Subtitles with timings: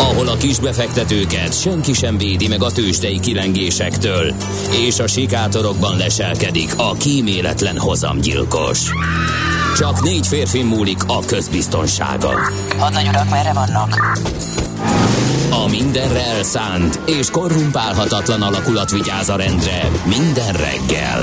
[0.00, 4.34] ahol a kisbefektetőket senki sem védi meg a tőzsdei kilengésektől,
[4.70, 8.90] és a sikátorokban leselkedik a kíméletlen hozamgyilkos.
[9.76, 12.40] Csak négy férfi múlik a közbiztonsága.
[12.78, 14.18] Hadnagy urak, merre vannak?
[15.50, 21.22] A mindenre elszánt és korrumpálhatatlan alakulat vigyáz a rendre minden reggel.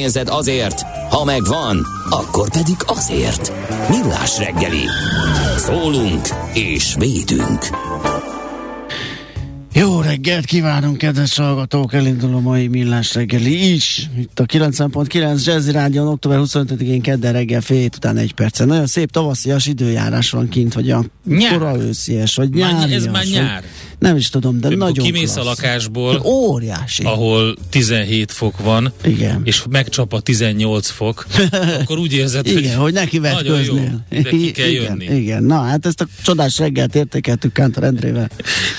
[0.00, 3.52] pénzed azért, ha megvan, akkor pedig azért.
[3.88, 4.84] Millás reggeli.
[5.56, 7.66] Szólunk és védünk.
[9.72, 11.94] Jó reggelt kívánunk, kedves hallgatók!
[11.94, 14.08] Elindul a mai millás reggeli is.
[14.18, 18.66] Itt a 90.9 Jazzy Rádion, október 25-én kedden reggel fél hét után egy percen.
[18.66, 21.52] Nagyon szép tavaszias időjárás van kint, vagy a Nyár.
[21.52, 22.96] kora őszies, vagy Már- nyárias.
[22.96, 23.64] ez már nyár.
[23.98, 25.46] Nem is tudom, de Amikor nagyon kimész klassz.
[25.46, 27.02] a lakásból, Óriási.
[27.02, 29.40] ahol 17 fok van, Igen.
[29.44, 31.26] és megcsap a 18 fok,
[31.80, 33.74] akkor úgy érzed, Igen, hogy neki nagyon jó,
[34.08, 35.04] de ki kell igen, jönni.
[35.20, 38.30] Igen, na hát ezt a csodás reggelt értékeltük Kántor Endrével.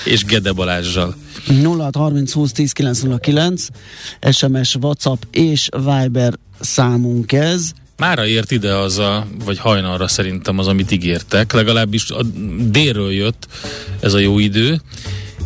[0.04, 1.16] És Gede Balázsjal.
[1.46, 3.66] 0630 20 10 909
[4.30, 7.70] SMS, WhatsApp és Viber számunk ez.
[7.96, 12.22] Mára ért ide az a, vagy hajnalra szerintem az, amit ígértek, legalábbis a
[12.70, 13.46] délről jött
[14.00, 14.80] ez a jó idő,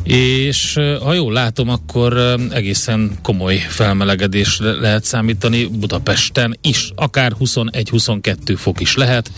[0.06, 8.80] és ha jól látom, akkor egészen komoly felmelegedésre lehet számítani Budapesten is, akár 21-22 fok
[8.80, 9.30] is lehet.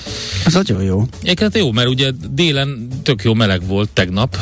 [0.46, 1.06] Ez nagyon jó.
[1.22, 4.36] Egyébként jó, mert ugye délen tök jó meleg volt tegnap,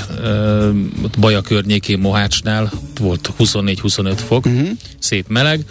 [1.05, 4.69] ott Baja környékén Mohácsnál volt 24-25 fok, uh-huh.
[4.99, 5.65] szép meleg,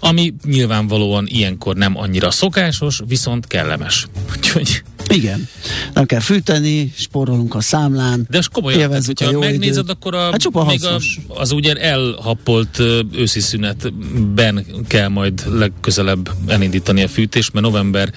[0.00, 4.06] ami nyilvánvalóan ilyenkor nem annyira szokásos, viszont kellemes.
[4.36, 5.48] Úgyhogy, Igen.
[5.94, 8.26] Nem kell fűteni, spórolunk a számlán.
[8.30, 9.90] de most komolyan, tehát, Élvezzük a hogyha jó megnézed, időt.
[9.90, 11.18] akkor a, Hát csupa még a, hasznos.
[11.28, 18.12] az ugye elhappolt őszi szünetben kell majd legközelebb elindítani a fűtést, mert november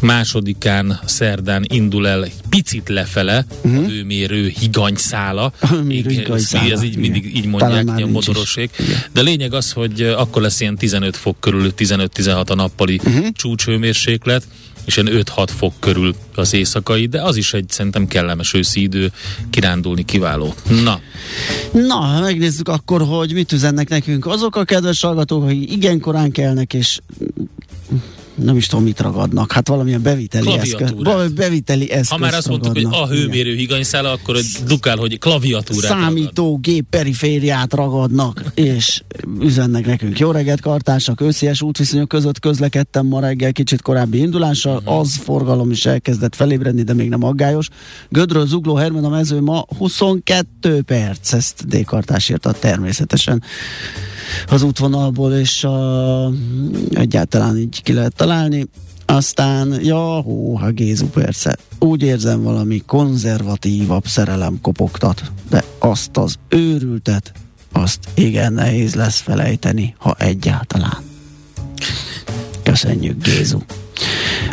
[0.00, 3.84] másodikán, szerdán indul el egy picit lefele uh-huh.
[3.84, 5.52] a hőmérő higanyszála.
[5.68, 7.00] Hőmérő Így- higanyszála, Ez így igen.
[7.00, 8.68] mindig így Talán mondják, ilyen.
[8.78, 8.98] Igen.
[9.12, 13.26] De lényeg az, hogy akkor lesz ilyen 15 fok körül, 15-16 a nappali uh-huh.
[13.32, 14.42] csúcshőmérséklet,
[14.88, 19.12] és ilyen 5-6 fok körül az éjszakai, de az is egy szerintem kellemes őszi idő,
[19.50, 20.54] kirándulni kiváló.
[20.82, 21.00] Na,
[21.72, 26.74] Na, megnézzük akkor, hogy mit üzennek nekünk azok a kedves hallgatók, akik igen korán kelnek,
[26.74, 26.98] és
[28.42, 29.52] nem is tudom, mit ragadnak.
[29.52, 30.94] Hát valamilyen beviteli eszköz.
[31.34, 32.08] Beviteli eszköz.
[32.08, 35.90] ha már azt mondtuk, hogy a hőmérő higanyszála, akkor dukál, hogy klaviatúrát.
[35.90, 39.02] Számítógép perifériát ragadnak, és
[39.40, 40.18] üzennek nekünk.
[40.18, 44.98] Jó reggelt, kartársak, őszies útviszonyok között közlekedtem ma reggel kicsit korábbi indulással, uh-huh.
[44.98, 47.68] az forgalom is elkezdett felébredni, de még nem aggályos.
[48.08, 51.84] Gödről Zugló Hermen a mező ma 22 perc, ezt D.
[51.84, 53.42] Kartás írta természetesen
[54.48, 56.30] az útvonalból, és a,
[56.90, 58.26] egyáltalán így ki lehet találni.
[59.06, 61.56] Aztán, ja, hó, ha Gézu persze.
[61.78, 67.32] Úgy érzem, valami konzervatívabb szerelem kopogtat, de azt az őrültet,
[67.72, 70.96] azt igen nehéz lesz felejteni, ha egyáltalán.
[72.62, 73.58] Köszönjük, Gézu.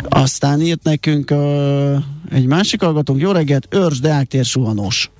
[0.08, 1.96] Aztán írt nekünk uh,
[2.30, 5.10] egy másik hallgatónk, jó reggelt, Őrs Deák suhanós.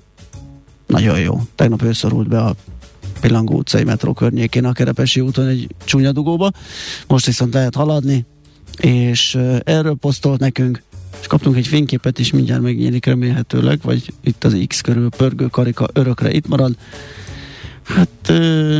[0.86, 1.40] Nagyon jó.
[1.54, 2.54] Tegnap ő szorult be a
[3.20, 6.50] Pillangó utcai metró környékén a Kerepesi úton egy csúnya dugóba.
[7.06, 8.26] Most viszont lehet haladni,
[8.80, 10.82] és erről posztolt nekünk,
[11.20, 15.88] és kaptunk egy fényképet is, mindjárt megnyílik remélhetőleg, vagy itt az X körül pörgő karika
[15.92, 16.76] örökre itt marad.
[17.82, 18.78] Hát uh,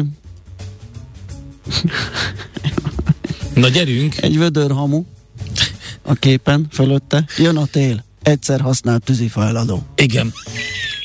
[3.55, 5.05] Na gyerünk, egy vödörhamu
[6.03, 7.25] a képen fölötte.
[7.39, 8.05] Jön a tél.
[8.23, 9.83] Egyszer használt tűzifajladó.
[9.95, 10.33] igen.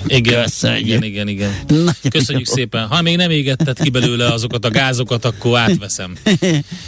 [0.07, 0.87] Igen, Köszönjük.
[0.87, 1.51] igen, igen, igen.
[1.67, 2.53] Nagyon Köszönjük jó.
[2.53, 2.87] szépen.
[2.87, 6.17] Ha még nem égetted ki belőle azokat a gázokat, akkor átveszem.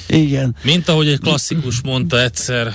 [0.07, 0.55] Igen.
[0.63, 2.71] Mint ahogy egy klasszikus mondta egyszer,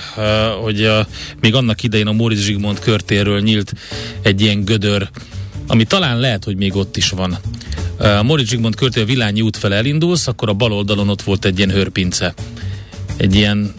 [0.61, 1.05] hogy uh,
[1.41, 3.73] még annak idején a Móricz Zsigmond körtéről nyílt
[4.21, 5.09] egy ilyen gödör,
[5.67, 7.37] ami talán lehet, hogy még ott is van.
[7.97, 11.57] A Móricz Zsigmond körtér Vilányi út fel elindulsz, akkor a bal oldalon ott volt egy
[11.57, 12.33] ilyen hörpince.
[13.19, 13.73] Egy ilyen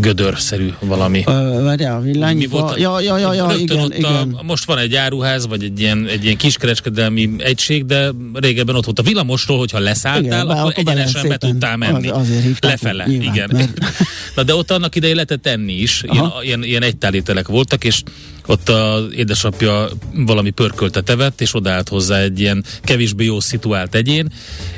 [0.00, 1.22] gödörszerű valami.
[1.26, 2.36] Ö, Várjál, a villány.
[2.36, 2.72] Mi volt?
[2.74, 4.32] a- Ja, ja, ja, ja igen, ott igen.
[4.38, 8.84] A, most van egy áruház, vagy egy ilyen, egy ilyen kiskereskedelmi egység, de régebben ott
[8.84, 12.08] volt a villamosról, hogyha leszálltál, Igen, akkor egyenesen be tudtál menni.
[12.08, 13.50] Az- azért hívták Lefele, nyilván, igen.
[13.52, 13.78] mert-
[14.36, 18.02] Na de ott annak idején lehetett enni is, ilyen, ilyen, ilyen egytálételek voltak, és
[18.46, 24.32] ott az édesapja valami pörköltet evett, és odaállt hozzá egy ilyen kevésbé jó szituált egyén,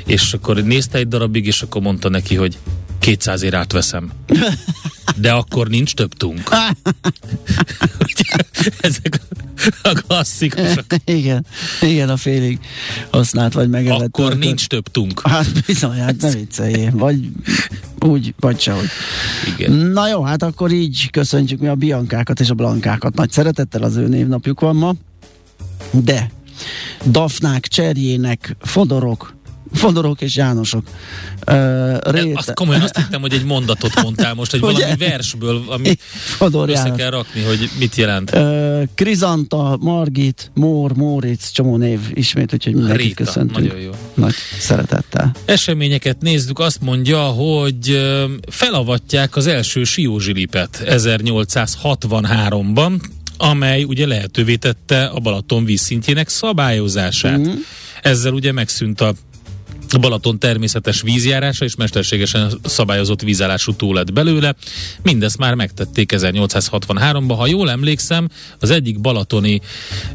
[0.05, 2.57] és akkor nézte egy darabig, és akkor mondta neki, hogy
[3.09, 4.11] 200 ér átveszem.
[5.15, 6.49] De akkor nincs több tunk.
[8.81, 9.21] Ezek
[9.81, 10.85] a klasszikusok.
[11.05, 11.45] igen,
[11.81, 12.59] igen, a félig
[13.09, 13.99] használt vagy megevett.
[13.99, 14.43] Akkor töltött.
[14.43, 15.21] nincs több tunk.
[15.27, 16.91] Hát bizony, hát ne vicceljél.
[16.93, 17.29] Vagy
[17.99, 18.87] úgy, vagy sehogy.
[19.57, 19.71] Igen.
[19.71, 23.15] Na jó, hát akkor így köszöntjük mi a Biankákat és a Blankákat.
[23.15, 24.93] Nagy szeretettel az ő névnapjuk van ma.
[25.91, 26.31] De
[27.05, 29.38] Dafnák, Cserjének, Fodorok,
[29.73, 30.83] Fodorok és Jánosok.
[31.39, 31.45] Uh,
[31.97, 35.97] De azt komolyan azt hittem, hogy egy mondatot mondtál most, hogy valami versből, ami
[36.37, 36.97] Fodor össze János.
[36.97, 38.31] kell rakni, hogy mit jelent.
[38.35, 43.59] Uh, Krizanta, Margit, Mór, Móricz, csomó név ismét, úgyhogy mindenkit Rita, köszöntünk.
[43.67, 43.91] nagyon jó.
[44.13, 45.31] Nagy szeretettel.
[45.45, 48.01] Eseményeket nézzük, azt mondja, hogy
[48.49, 53.01] felavatják az első siózsilipet 1863-ban,
[53.37, 57.37] amely ugye lehetővé tette a Balaton vízszintjének szabályozását.
[57.37, 57.49] Mhm.
[58.01, 59.13] Ezzel ugye megszűnt a
[59.97, 64.55] Balaton természetes vízjárása és mesterségesen szabályozott vízállású tó lett belőle.
[65.03, 67.35] Mindezt már megtették 1863-ban.
[67.37, 69.61] Ha jól emlékszem, az egyik balatoni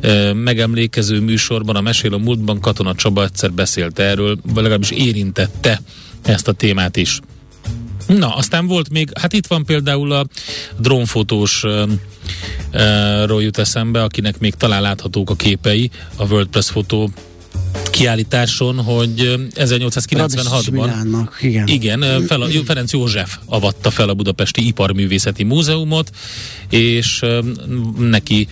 [0.01, 5.81] ö, megemlékező műsorban, a Mesél a múltban Katona Csaba egyszer beszélt erről, vagy legalábbis érintette
[6.23, 7.21] ezt a témát is.
[8.07, 10.27] Na, aztán volt még, hát itt van például a
[10.79, 11.85] drónfotós ö,
[12.71, 17.11] ö, ról jut eszembe, akinek még talán láthatók a képei a WordPress fotó
[17.91, 21.67] kiállításon, hogy ö, 1896-ban Milánnak, igen.
[21.67, 26.11] igen, fel a, Ferenc József avatta fel a Budapesti Iparművészeti Múzeumot,
[26.71, 27.23] és
[27.99, 28.49] neki,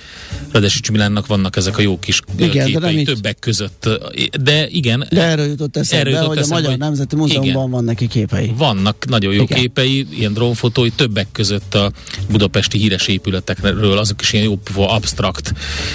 [0.53, 3.87] Radesics Milánnak vannak ezek a jó kis Igen, de nem képei többek között.
[3.87, 3.97] ö,
[4.43, 7.49] De igen, De erről jutott eszembe, Erről jutott hogy a eszembe, Magyar hogy- Nemzeti Múzeumban
[7.59, 7.71] igen.
[7.71, 8.53] van neki képei.
[8.57, 9.59] vannak nagyon jó Igen.
[9.59, 11.93] képei, ilyen drónfotói, többek között a
[12.31, 15.53] budapesti híres épületekről, azok is ilyen jó abstrakt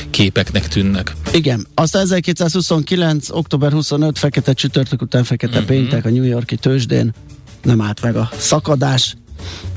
[0.10, 1.16] képeknek tűnnek.
[1.34, 1.68] Igen.
[1.74, 3.17] Aztán 1929.
[3.30, 4.18] október 25.
[4.18, 5.68] fekete csütörtök után fekete Mhm.
[5.68, 7.14] péntek a New Yorki tőzsdén.
[7.64, 9.16] Nem állt meg a szakadás.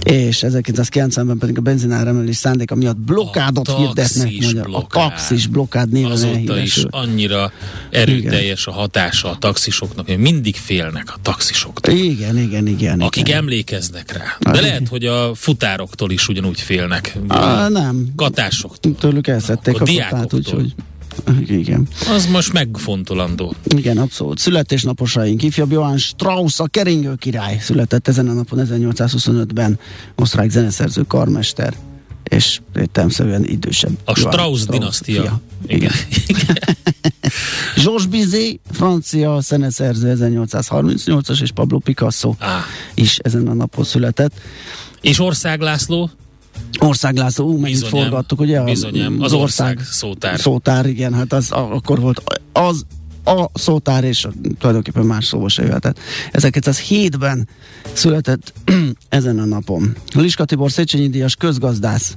[0.04, 4.64] És 1990-ben pedig a benzinár emelés szándéka miatt blokkádot A hirdetnek magyar.
[4.64, 5.02] blokkád.
[5.02, 6.88] A taxis blokkád néven Azóta is elhíresül.
[6.90, 7.52] annyira
[7.90, 11.94] erőteljes a hatása a taxisoknak, hogy mindig félnek a taxisoktól.
[11.94, 13.00] Igen, igen, igen.
[13.00, 13.36] Akik igen.
[13.38, 14.36] emlékeznek rá.
[14.40, 14.62] De igen.
[14.62, 17.16] lehet, hogy a futároktól is ugyanúgy félnek.
[17.28, 18.08] Á, nem.
[18.16, 18.94] Katásoktól.
[18.94, 20.18] Tőlük elszették A a, diákoktól.
[20.28, 20.74] fotát, úgyhogy...
[21.60, 21.88] Igen.
[22.08, 23.54] Az most megfontolandó.
[23.76, 24.38] Igen, abszolút.
[24.38, 25.42] Születésnaposaink.
[25.42, 29.78] Ifjabb Johann Strauss, a keringő király született ezen a napon 1825-ben.
[30.14, 31.74] Osztrák zeneszerző, karmester
[32.30, 33.98] és értelmszerűen idősebb.
[34.04, 35.22] A Johann Strauss dinasztia.
[35.22, 35.40] fia.
[35.66, 35.92] Igen.
[37.84, 42.64] Georges Bizet, francia zeneszerző 1838-as, és Pablo Picasso Á.
[42.94, 44.40] is ezen a napon született.
[45.00, 46.10] És Ország László?
[46.78, 48.62] Országlászló, ú, megint Bizonyám, forgattuk, ugye?
[48.62, 50.38] Bizonyám, az ország szótár.
[50.38, 52.84] Szótár, igen, hát az akkor volt az
[53.24, 54.26] a szótár, és
[54.58, 55.98] tulajdonképpen más szóval se jöhetett.
[56.32, 57.48] 1907-ben
[57.92, 58.52] született
[59.08, 59.96] ezen a napon.
[60.14, 62.16] Liska Tibor Széchenyi Díjas közgazdász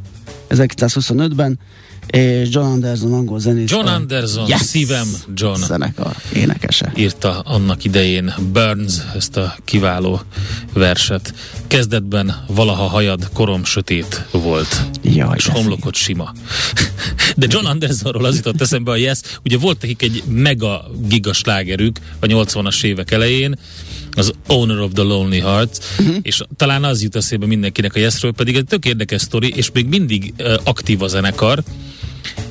[0.50, 1.60] 1925-ben,
[2.08, 3.70] és John Anderson angol zenész.
[3.72, 4.62] John Anderson, Yes!
[4.62, 5.62] szívem John.
[5.62, 6.92] Zenekar énekese.
[6.96, 10.22] írta annak idején Burns ezt a kiváló
[10.74, 11.34] verset.
[11.68, 16.34] Kezdetben valaha hajad korom sötét volt, Jaj, és homlokot sima.
[17.36, 22.00] De John Andersonról az jutott eszembe a Yes, ugye volt nekik egy mega giga slágerük
[22.20, 23.56] a 80-as évek elején,
[24.16, 26.16] az Owner of the Lonely Hearts, uh-huh.
[26.22, 29.86] és talán az jut eszébe mindenkinek a Yesről, pedig egy tök érdekes sztori, és még
[29.86, 31.64] mindig uh, aktív a zenekar.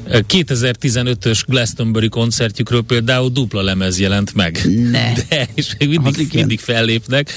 [0.06, 4.60] Uh, 2015-ös Glastonbury koncertjükről például dupla lemez jelent meg.
[4.90, 5.12] Ne.
[5.28, 6.38] De, és még Az mindig, igen.
[6.38, 7.30] mindig fellépnek,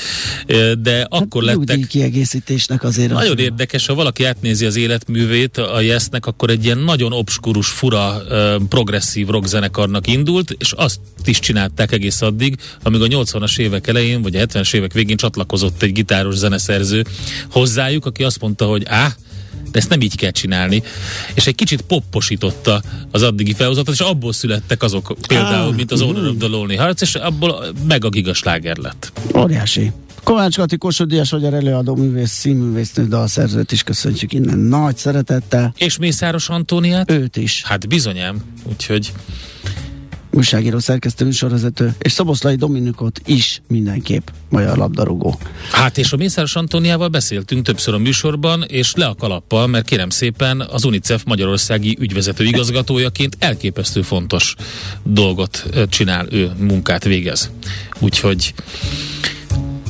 [0.81, 1.87] de akkor hát, lettek...
[1.87, 3.11] Kiegészítésnek azért.
[3.11, 7.67] az- Nagyon érdekes, ha valaki átnézi az életművét a Yesnek, akkor egy ilyen nagyon obskurus,
[7.67, 8.21] fura,
[8.69, 14.35] progresszív rockzenekarnak indult, és azt is csinálták egész addig, amíg a 80-as évek elején, vagy
[14.35, 17.03] a 70-es évek végén csatlakozott egy gitáros zeneszerző
[17.49, 19.15] hozzájuk, aki azt mondta, hogy á,
[19.71, 20.83] de ezt nem így kell csinálni.
[21.33, 22.81] És egy kicsit popposította
[23.11, 26.75] az addigi felhozatot, és abból születtek azok például, Ah, mint az Owner of the Lonely
[26.75, 29.11] Hearts, és abból meg a gigasláger lett.
[29.37, 29.91] Óriási.
[30.23, 35.73] Kovács Kati Kossuth vagy előadó művész, színművésznő, dalszerzőt is köszöntjük innen nagy szeretettel.
[35.77, 37.11] És Mészáros Antóniát?
[37.11, 37.63] Őt is.
[37.65, 39.11] Hát bizonyám, úgyhogy
[40.35, 45.39] újságíró, szerkesztő, műsorvezető, és Szoboszlai Dominikot is mindenképp magyar labdarúgó.
[45.71, 50.09] Hát és a Mészáros Antóniával beszéltünk többször a műsorban, és le a kalappal, mert kérem
[50.09, 54.55] szépen az UNICEF Magyarországi ügyvezető igazgatójaként elképesztő fontos
[55.03, 57.49] dolgot csinál, ő munkát végez.
[57.99, 58.53] Úgyhogy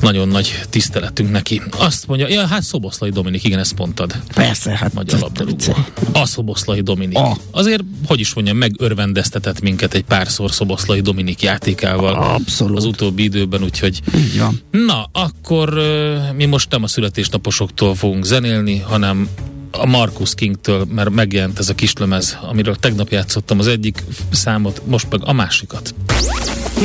[0.05, 1.61] nagyon nagy tiszteletünk neki.
[1.77, 4.15] Azt mondja, ja, hát Szoboszlai Dominik, igen, ezt mondtad.
[4.33, 5.75] Persze, hát Magyar labdarúgó.
[6.13, 7.17] A Szoboszlai Dominik.
[7.17, 7.37] A.
[7.51, 12.77] Azért, hogy is mondjam, megörvendeztetett minket egy párszor Szoboszlai Dominik játékával Abszolút.
[12.77, 14.61] az utóbbi időben, úgyhogy Így van.
[14.71, 15.73] Na, akkor
[16.35, 19.29] mi most nem a születésnaposoktól fogunk zenélni, hanem
[19.71, 25.07] a Marcus Kingtől, mert megjelent ez a kislemez, amiről tegnap játszottam az egyik számot, most
[25.09, 25.95] meg a másikat.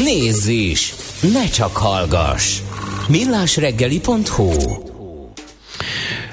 [0.04, 0.94] Nézz is!
[1.32, 2.58] Ne csak hallgass!
[3.08, 4.50] millásreggeli.hu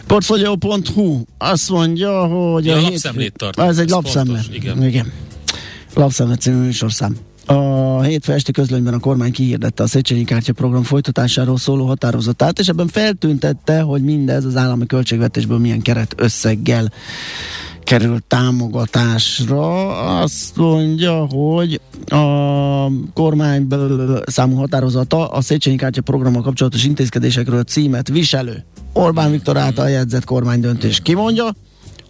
[0.08, 3.60] Portfolio.hu azt mondja, hogy Ja, a lapszemlét tart.
[3.60, 4.42] Ez egy lapszemle.
[4.52, 4.84] igen.
[4.84, 5.12] igen.
[5.94, 7.18] Lapszemle című műsorszám.
[7.46, 12.68] A hétfő esti közlönyben a kormány kihirdette a Széchenyi kártya program folytatásáról szóló határozatát, és
[12.68, 16.92] ebben feltüntette, hogy mindez az állami költségvetésből milyen keret összeggel
[17.88, 19.98] kerül támogatásra.
[20.22, 23.68] Azt mondja, hogy a kormány
[24.26, 28.66] számú határozata a Széchenyi kártya programmal kapcsolatos intézkedésekről címet viselő.
[28.94, 31.56] Orbán Viktor által jegyzett kormánydöntés kimondja,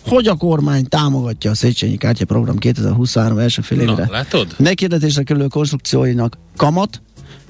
[0.06, 4.08] hogy a kormány támogatja a Széchenyi kártya program 2023 első fél Na, évre.
[4.12, 4.56] látod?
[4.58, 7.02] Megkérdetésre kerülő konstrukcióinak kamat,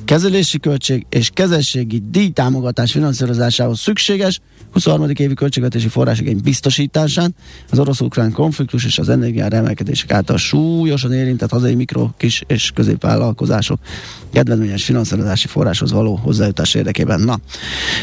[0.07, 4.39] kezelési költség és kezességi díj támogatás finanszírozásához szükséges
[4.71, 5.09] 23.
[5.13, 7.35] évi költségvetési forrásigény biztosításán
[7.71, 13.79] az orosz-ukrán konfliktus és az energiár emelkedések által súlyosan érintett hazai mikro, kis és középvállalkozások
[14.33, 17.19] kedvezményes finanszírozási forráshoz való hozzájutás érdekében.
[17.19, 17.39] Na,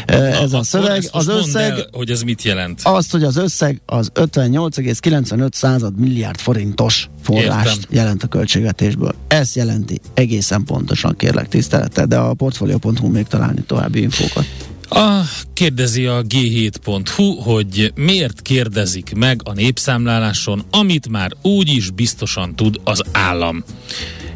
[0.05, 2.79] ez a Akkor szöveg, az összeg, el, hogy ez mit jelent.
[2.83, 7.89] azt, hogy az összeg az 58,95 század milliárd forintos forrást Értem.
[7.89, 9.15] jelent a költségvetésből.
[9.27, 11.47] Ez jelenti egészen pontosan, kérlek
[11.95, 14.45] tisztelettel, de a portfolio.hu még találni további infókat.
[14.89, 15.21] A,
[15.53, 22.79] kérdezi a g7.hu, hogy miért kérdezik meg a népszámláláson, amit már úgy is biztosan tud
[22.83, 23.63] az állam.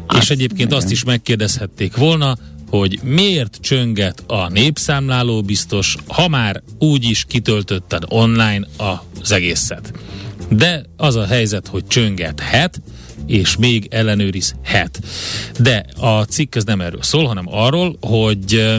[0.06, 0.76] Hát, És egyébként igen.
[0.82, 2.38] azt is megkérdezhették volna,
[2.68, 9.92] hogy miért csönget a népszámláló biztos, ha már úgy is kitöltötted online az egészet.
[10.48, 12.80] De az a helyzet, hogy csöngethet,
[13.26, 15.00] és még ellenőrizhet.
[15.58, 18.78] De a cikk ez nem erről szól, hanem arról, hogy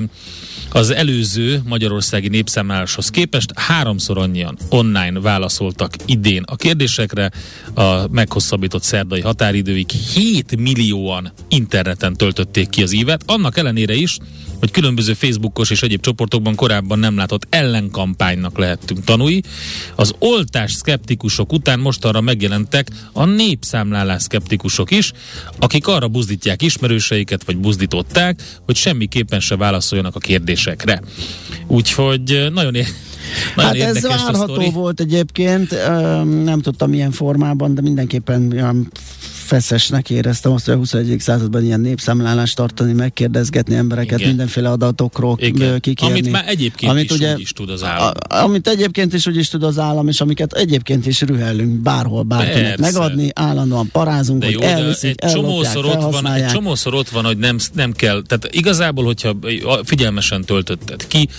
[0.74, 7.31] az előző magyarországi népszámláláshoz képest háromszor annyian online válaszoltak idén a kérdésekre,
[7.74, 14.17] a meghosszabbított szerdai határidőig 7 millióan interneten töltötték ki az ívet, annak ellenére is,
[14.62, 19.41] hogy különböző Facebookos és egyéb csoportokban korábban nem látott ellenkampánynak lehettünk tanúi.
[19.96, 25.12] Az oltás szkeptikusok után mostanra megjelentek a népszámlálás szkeptikusok is,
[25.60, 31.01] akik arra buzdítják ismerőseiket, vagy buzdították, hogy semmiképpen se válaszoljanak a kérdésekre.
[31.68, 32.94] Úgyhogy eh, nagyon, é-
[33.56, 38.53] nagyon Hát ez várható volt egyébként, öm, nem tudtam milyen formában, de mindenképpen
[39.51, 41.20] feszesnek éreztem azt, hogy a 21.
[41.20, 44.29] században ilyen népszámlálást tartani, megkérdezgetni embereket, Igen.
[44.29, 45.79] mindenféle adatokról Igen.
[45.79, 46.13] kikérni.
[46.20, 48.12] Amit már egyébként Amit is ugye- úgy is tud az állam.
[48.29, 52.24] A, amit egyébként is úgy is tud az állam, és amiket egyébként is rühellünk bárhol
[52.24, 52.81] bárkinek Persze.
[53.00, 57.10] megadni, állandóan parázunk, De hogy jó, de elviszik, egy csomószor ott, van, egy csomószor ott
[57.10, 59.38] van, hogy nem, nem kell, tehát igazából, hogyha
[59.84, 61.29] figyelmesen töltötted ki,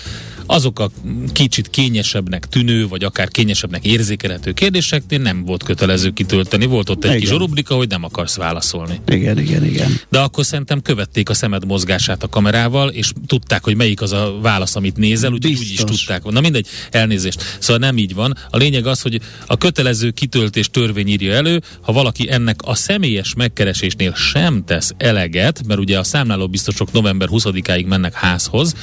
[0.47, 0.91] azok a
[1.33, 6.67] kicsit kényesebbnek tűnő, vagy akár kényesebbnek érzékelhető kérdéseknél nem volt kötelező kitölteni.
[6.67, 7.21] Volt ott egy Igen.
[7.21, 9.01] kis rubrika, hogy nem akarsz válaszolni.
[9.07, 10.01] Igen, igen, igen.
[10.09, 14.39] De akkor szerintem követték a szemed mozgását a kamerával, és tudták, hogy melyik az a
[14.43, 16.25] válasz, amit nézel, úgyhogy úgy is tudták.
[16.25, 17.57] Na mindegy, elnézést.
[17.59, 18.37] Szóval nem így van.
[18.51, 23.35] A lényeg az, hogy a kötelező kitöltés törvény írja elő, ha valaki ennek a személyes
[23.35, 28.75] megkeresésnél sem tesz eleget, mert ugye a számláló biztosok november 20-áig mennek házhoz,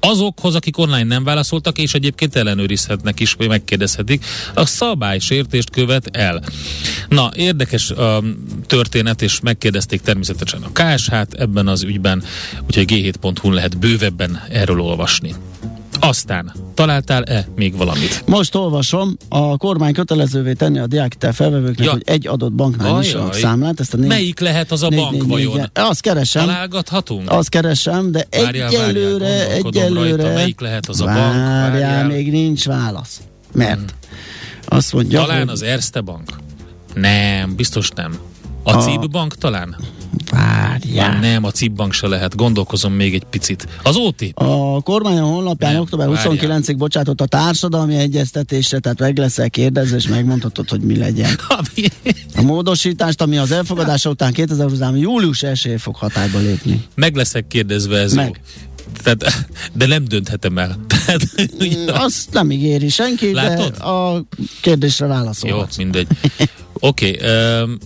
[0.00, 4.24] azokhoz, akik online nem válaszoltak, és egyébként ellenőrizhetnek is, vagy megkérdezhetik,
[4.54, 6.42] a szabálysértést követ el.
[7.08, 8.22] Na, érdekes a
[8.66, 12.22] történet, és megkérdezték természetesen a KSH-t ebben az ügyben,
[12.66, 15.34] úgyhogy g7.hu lehet bővebben erről olvasni.
[16.00, 18.22] Aztán, találtál-e még valamit?
[18.26, 21.90] Most olvasom, a kormány kötelezővé tenni a diákhitel felvevőknek, Ja.
[21.92, 23.00] hogy egy adott banknál Ajaj.
[23.00, 23.80] nyissanak számlát.
[23.80, 25.56] Ezt a négy, Melyik lehet az a négy- bank négy- vajon?
[25.56, 27.30] négy- Azt keresem, Találgathatunk?
[27.30, 30.22] azt keresem, de Várjál, várjál, egyelőre, gondolkodom egyelőre...
[30.22, 31.16] rajta, melyik lehet az a bank?
[31.18, 32.06] Várjál, Várjál.
[32.06, 33.20] még nincs válasz.
[33.52, 33.94] Mert
[34.64, 35.48] azt mondja, Talán hogy...
[35.48, 36.30] az Erste Bank?
[36.94, 38.18] Nem, biztos nem.
[38.62, 39.76] A A- CIB Bank talán?
[40.30, 40.46] Várj,
[40.94, 41.10] Várjál.
[41.10, 42.36] Már nem, a cibbank se lehet.
[42.36, 43.66] Gondolkozom még egy picit.
[43.82, 44.24] Az OT.
[44.34, 46.60] A kormány a honlapján Nem, október várjál.
[46.60, 51.30] 29-ig bocsátott a társadalmi egyeztetésre, tehát meg leszel kérdezve, és megmondhatod, hogy mi legyen.
[52.36, 56.82] A módosítást, ami az elfogadása után 2020 július 1 fog hatályba lépni.
[56.94, 58.26] Meg leszek kérdezve, ez Meg.
[58.26, 58.32] jó.
[59.02, 60.76] Tehát, de nem dönthetem el.
[60.86, 61.22] Tehát,
[61.64, 63.70] Mm, Azt nem ígéri senki, Látod?
[63.76, 64.24] de a
[64.60, 65.76] kérdésre Jó, válaszolhatsz.
[65.76, 66.06] mindegy.
[66.72, 67.76] Oké, okay, um,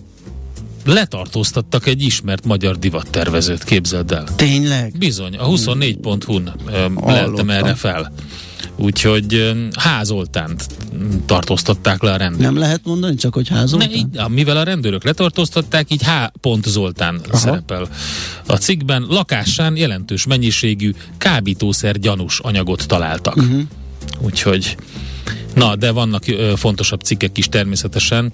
[0.84, 4.24] letartóztattak egy ismert magyar divattervezőt, képzeld el.
[4.36, 4.94] Tényleg?
[4.98, 6.52] Bizony, a 24.hu-n
[6.86, 8.12] um, leltem erre fel.
[8.76, 10.66] Úgyhogy házoltánt
[11.26, 12.46] tartóztatták le a rendőrök.
[12.46, 13.90] Nem lehet mondani, csak hogy Ne, házoltán?
[13.90, 16.10] így, mivel a rendőrök letartóztatták, így H.
[16.64, 17.36] Zoltán Aha.
[17.36, 17.88] szerepel
[18.46, 19.06] a cikkben.
[19.08, 23.36] Lakásán jelentős mennyiségű kábítószer gyanús anyagot találtak.
[23.36, 23.62] Uh-huh.
[24.20, 24.76] Úgyhogy,
[25.54, 28.32] na, de vannak ö, fontosabb cikkek is természetesen.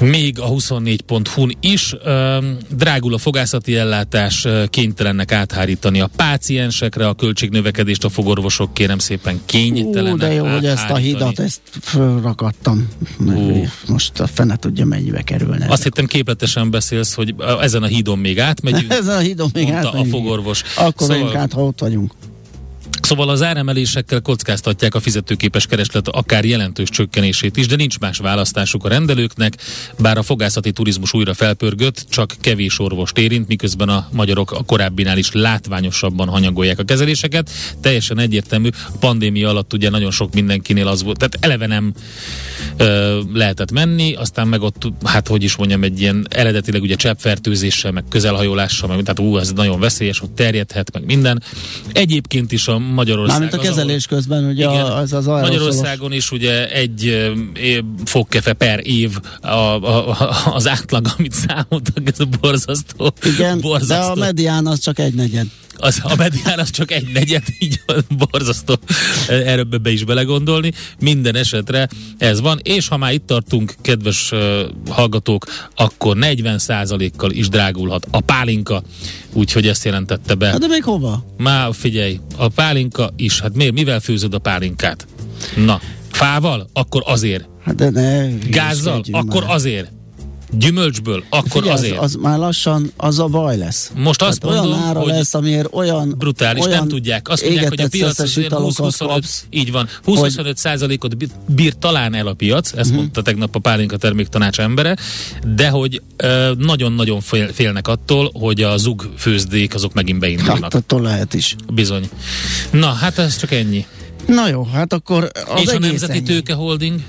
[0.00, 1.94] Még a 24.hu-n is
[2.70, 9.40] drágul a fogászati ellátás, ö, kénytelennek áthárítani a páciensekre, a költségnövekedést a fogorvosok kérem szépen
[9.46, 11.02] kénytelenek Ú, de jó, hogy ezt a áthárítani.
[11.02, 12.88] hidat, ezt fölrakadtam.
[13.26, 13.66] Ú.
[13.86, 15.66] Most a fene tudja, mennyibe kerülne.
[15.68, 18.92] Azt hittem képletesen beszélsz, hogy ezen a hídon még átmegyünk.
[19.00, 20.14] Ez a hídon még mondta a átmegyünk.
[20.14, 20.62] fogorvos.
[20.76, 21.36] Akkor szóval...
[21.36, 22.12] át, ha ott vagyunk.
[23.00, 28.84] Szóval az áremelésekkel kockáztatják a fizetőképes kereslet akár jelentős csökkenését is, de nincs más választásuk
[28.84, 29.56] a rendelőknek,
[29.98, 35.18] bár a fogászati turizmus újra felpörgött, csak kevés orvost érint, miközben a magyarok a korábbinál
[35.18, 37.50] is látványosabban hanyagolják a kezeléseket.
[37.80, 41.92] Teljesen egyértelmű, a pandémia alatt ugye nagyon sok mindenkinél az volt, tehát eleve nem
[42.76, 47.92] ö, lehetett menni, aztán meg ott, hát hogy is mondjam, egy ilyen eredetileg ugye cseppfertőzéssel,
[47.92, 51.42] meg közelhajolással, meg, tehát ú, ez nagyon veszélyes, hogy terjedhet, meg minden.
[51.92, 53.38] Egyébként is a Magyarország...
[53.40, 57.04] Mármint a az, ahol- kezelés közben, ugye igen, az az aerosolos- Magyarországon is ugye egy
[57.54, 63.12] é- fogkefe per év a, a, a, az átlag, amit számoltak, ez borzasztó.
[63.24, 64.14] Igen, borzasztó.
[64.14, 65.46] de a medián az csak egy negyed.
[65.78, 68.78] Az, a medián az csak egy negyed, így borzasztó
[69.28, 70.72] erről be is belegondolni.
[71.00, 77.48] Minden esetre ez van, és ha már itt tartunk, kedves uh, hallgatók, akkor 40%-kal is
[77.48, 78.82] drágulhat a pálinka,
[79.32, 80.46] úgyhogy ezt jelentette be.
[80.46, 81.24] Hát de még hova?
[81.36, 85.06] Már figyelj, a pálinka is, hát miért, mivel főzöd a pálinkát?
[85.56, 85.80] Na,
[86.10, 86.68] fával?
[86.72, 87.48] Akkor azért.
[87.64, 89.02] Hát de ne, Gázzal?
[89.10, 89.54] Akkor már.
[89.54, 89.97] azért.
[90.50, 91.24] Gyümölcsből?
[91.28, 91.98] Akkor Figyelj, azért.
[91.98, 93.92] Az, már lassan az a baj lesz.
[93.94, 97.28] Most azt Tehát olyan mondom, ára hogy lesz, amiért olyan brutális, olyan nem tudják.
[97.28, 99.44] Azt mondják, hogy a piac azért italokat 20-25, kapsz.
[99.50, 102.96] így van, 20-25 százalékot bír, talán el a piac, ezt uh-huh.
[102.96, 104.96] mondta tegnap a Pálinka terméktanács embere,
[105.54, 110.62] de hogy ö, nagyon-nagyon fél, félnek attól, hogy a zug főzdék azok megint beindulnak.
[110.62, 111.56] Hát attól lehet is.
[111.72, 112.08] Bizony.
[112.70, 113.86] Na, hát ez csak ennyi.
[114.26, 116.22] Na jó, hát akkor az És a Nemzeti ennyi.
[116.22, 117.00] Tőke Holding?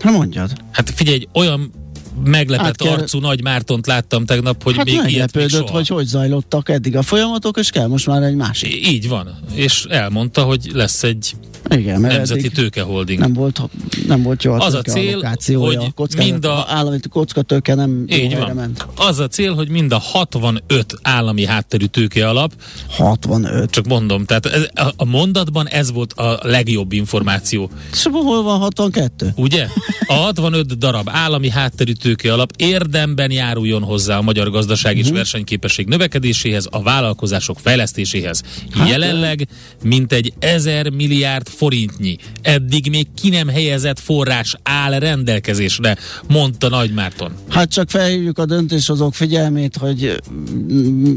[0.00, 0.50] Hát mondjad.
[0.70, 1.72] Hát figyelj, olyan
[2.24, 5.70] meglepett Át kell- arcú Nagy Mártont láttam tegnap, hogy Hát még ilyet még soha.
[5.70, 8.86] hogy hogy zajlottak eddig a folyamatok, és kell most már egy másik.
[8.88, 9.38] Így van.
[9.54, 11.32] És elmondta, hogy lesz egy
[11.70, 13.18] Igen, mert Nemzeti eddig Tőke Holding.
[13.18, 13.62] nem volt,
[14.06, 15.20] nem volt jó Az a cél,
[15.58, 18.54] hogy a kocka, mind a- a állami kockatőke nem Így van.
[18.54, 18.86] ment.
[18.96, 22.52] Az a cél, hogy mind a 65 állami hátterű tőke alap,
[22.88, 23.70] 65.
[23.70, 28.58] csak mondom, tehát ez, a, a mondatban ez volt a legjobb információ, És hol van
[28.58, 29.32] 62?
[29.36, 29.66] ugye?
[30.06, 35.86] A 65 darab állami hátterű tőke alap érdemben járuljon hozzá a magyar gazdaság és versenyképesség
[35.86, 38.42] növekedéséhez, a vállalkozások fejlesztéséhez.
[38.88, 39.48] Jelenleg
[39.82, 45.96] mintegy 1000 milliárd forintnyi, eddig még ki nem helyezett forrás áll rendelkezésre,
[46.28, 47.32] mondta Nagy Márton.
[47.48, 50.20] Hát csak felhívjuk a döntéshozók figyelmét, hogy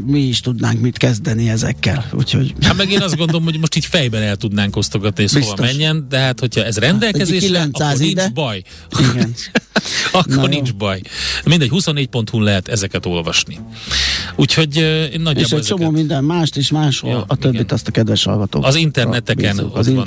[0.06, 2.04] mi is tudnánk mit kezdeni ezekkel.
[2.12, 5.44] Úgyhogy Hát meg én azt gondolom, hogy most így fejben el tudnánk osztogatni, és hova
[5.44, 5.66] Biztos.
[5.66, 8.30] menjen, de hát hogyha ez rendelkezésre, 900 akkor nincs ide.
[8.34, 8.62] baj.
[9.12, 9.34] igen.
[10.12, 10.46] akkor Na jó.
[10.48, 11.00] nincs baj.
[11.44, 13.58] Mindegy, 24.hu lehet ezeket olvasni.
[14.36, 15.98] Úgyhogy én És nagyjából egy csomó ezeket.
[15.98, 17.74] minden mást is máshol, Ja, a többit igen.
[17.74, 18.64] azt a kedves hallgatók.
[18.64, 20.06] Az interneteken ott az vannak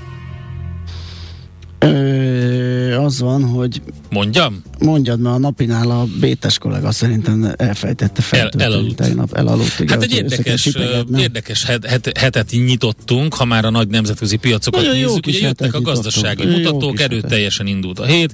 [1.85, 4.61] Ö, az van, hogy Mondjam?
[4.79, 8.39] mondjad, mert a napinál a Bétes kollega szerintem elfejtette fel.
[8.39, 8.95] El- elaludt.
[8.95, 9.79] Tegnap elaludt.
[9.79, 10.77] Igen, Hát egy érdekes,
[11.17, 15.21] érdekes het, het, hetet nyitottunk, ha már a nagy nemzetközi piacokat Nagyon jó nézzük.
[15.21, 16.43] kis Ugye jöttek a gazdasági.
[16.43, 18.33] Jó mutatók, erőteljesen indult a hét.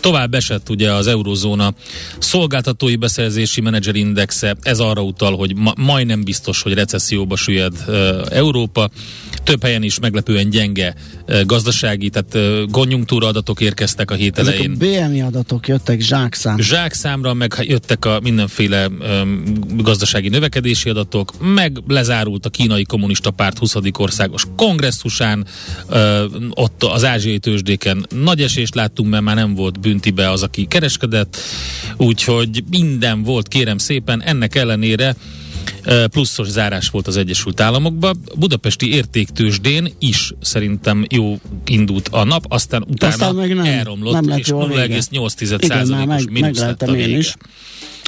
[0.00, 1.74] Tovább esett ugye az eurozóna
[2.18, 4.56] szolgáltatói beszerzési menedzserindexe.
[4.62, 7.96] Ez arra utal, hogy ma, majdnem biztos, hogy recesszióba süllyed uh,
[8.30, 8.90] Európa.
[9.44, 10.94] Több helyen is meglepően gyenge
[11.28, 14.70] uh, gazdasági, tehát uh, konjunktúra adatok érkeztek a hét Ezek elején.
[14.70, 16.58] a BMI adatok jöttek zsákszám.
[16.58, 19.42] zsákszámra, meg jöttek a mindenféle um,
[19.76, 23.74] gazdasági növekedési adatok, meg lezárult a kínai kommunista párt 20.
[23.92, 25.46] országos kongresszusán,
[25.88, 25.96] uh,
[26.50, 31.36] ott az ázsiai tőzsdéken nagy esést láttunk, mert már nem volt büntibe az, aki kereskedett,
[31.96, 35.16] úgyhogy minden volt, kérem szépen, ennek ellenére
[36.10, 38.18] pluszos zárás volt az Egyesült Államokban.
[38.38, 43.64] Budapesti értéktősdén is szerintem jó indult a nap, aztán utána Aztán meg nem.
[43.64, 44.86] elromlott, Nem és jó a vége.
[44.86, 47.16] 0,8 Igen, már százalékos meg, mínusz lett a vége.
[47.16, 47.34] is.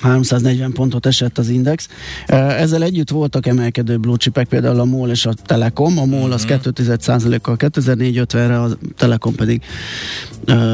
[0.01, 1.89] 340 pontot esett az index.
[2.27, 5.99] Ezzel együtt voltak emelkedő blue chipek, például a MOL és a Telekom.
[5.99, 9.63] A MOL az 2,1%-kal 2450-re, a Telekom pedig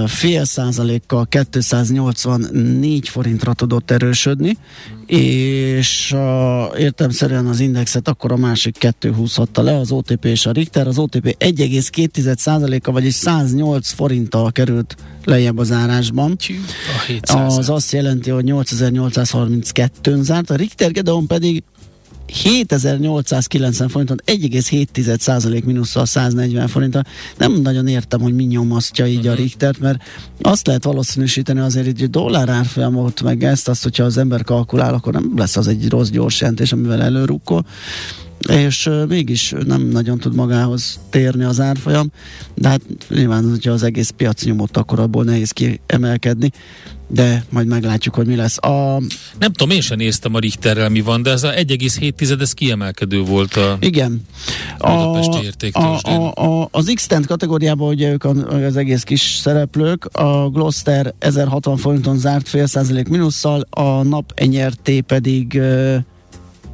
[0.07, 4.57] fél százalékkal 284 forintra tudott erősödni,
[5.07, 10.51] és a, értemszerűen az indexet akkor a másik kettő húzhatta le, az OTP és a
[10.53, 10.87] Richter.
[10.87, 16.37] Az OTP 1,2%-a, vagyis 108 forinttal került lejjebb az árásban.
[16.97, 17.59] A 700.
[17.59, 21.63] Az azt jelenti, hogy 8832-n zárt, a Richter Gedeon pedig
[22.27, 27.03] 7890 forinton, 1,7% mínusszal 140 forinttal.
[27.39, 30.03] Nem nagyon értem, hogy mi nyomasztja így a Richtert, mert
[30.41, 34.95] azt lehet valószínűsíteni azért így, hogy dollár árfolyamot, meg ezt, azt, hogyha az ember kalkulál,
[34.95, 37.67] akkor nem lesz az egy rossz gyors jelentés, amivel előrukkol
[38.49, 42.11] és mégis nem nagyon tud magához térni az árfolyam,
[42.55, 46.51] de hát nyilván, hogyha az egész piac nyomott, akkor abból nehéz kiemelkedni,
[47.09, 48.59] de majd meglátjuk, hogy mi lesz.
[48.59, 49.01] A,
[49.39, 53.21] Nem tudom, én sem néztem a Richterrel mi van, de ez a 1,7 ez kiemelkedő
[53.21, 53.77] volt a...
[53.81, 54.23] igen.
[54.79, 61.15] A, a, a, a, az x kategóriában ugye ők az egész kis szereplők, a Gloster
[61.19, 65.61] 1060 forinton zárt fél százalék minusszal, a nap enyerté pedig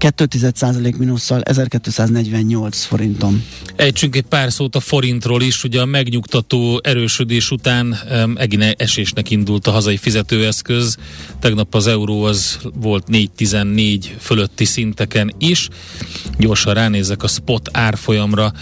[0.02, 3.44] 2,1% minusszal 1248 forinton.
[3.76, 9.30] Ejtsünk egy pár szót a forintról is, ugye a megnyugtató erősödés után um, egine esésnek
[9.30, 10.96] indult a hazai fizetőeszköz.
[11.40, 15.68] Tegnap az euró az volt 4,14 fölötti szinteken is.
[16.38, 18.52] Gyorsan ránézek a spot árfolyamra.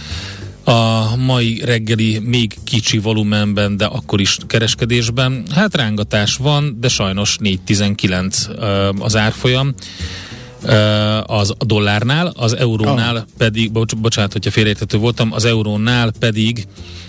[0.65, 5.43] A mai reggeli még kicsi volumenben, de akkor is kereskedésben.
[5.55, 9.75] Hát rángatás van, de sajnos 4,19 uh, az árfolyam
[11.27, 13.23] az dollárnál, az eurónál oh.
[13.39, 16.67] pedig, bocs, bocsánat, hogyha félreérthető voltam, az eurónál pedig,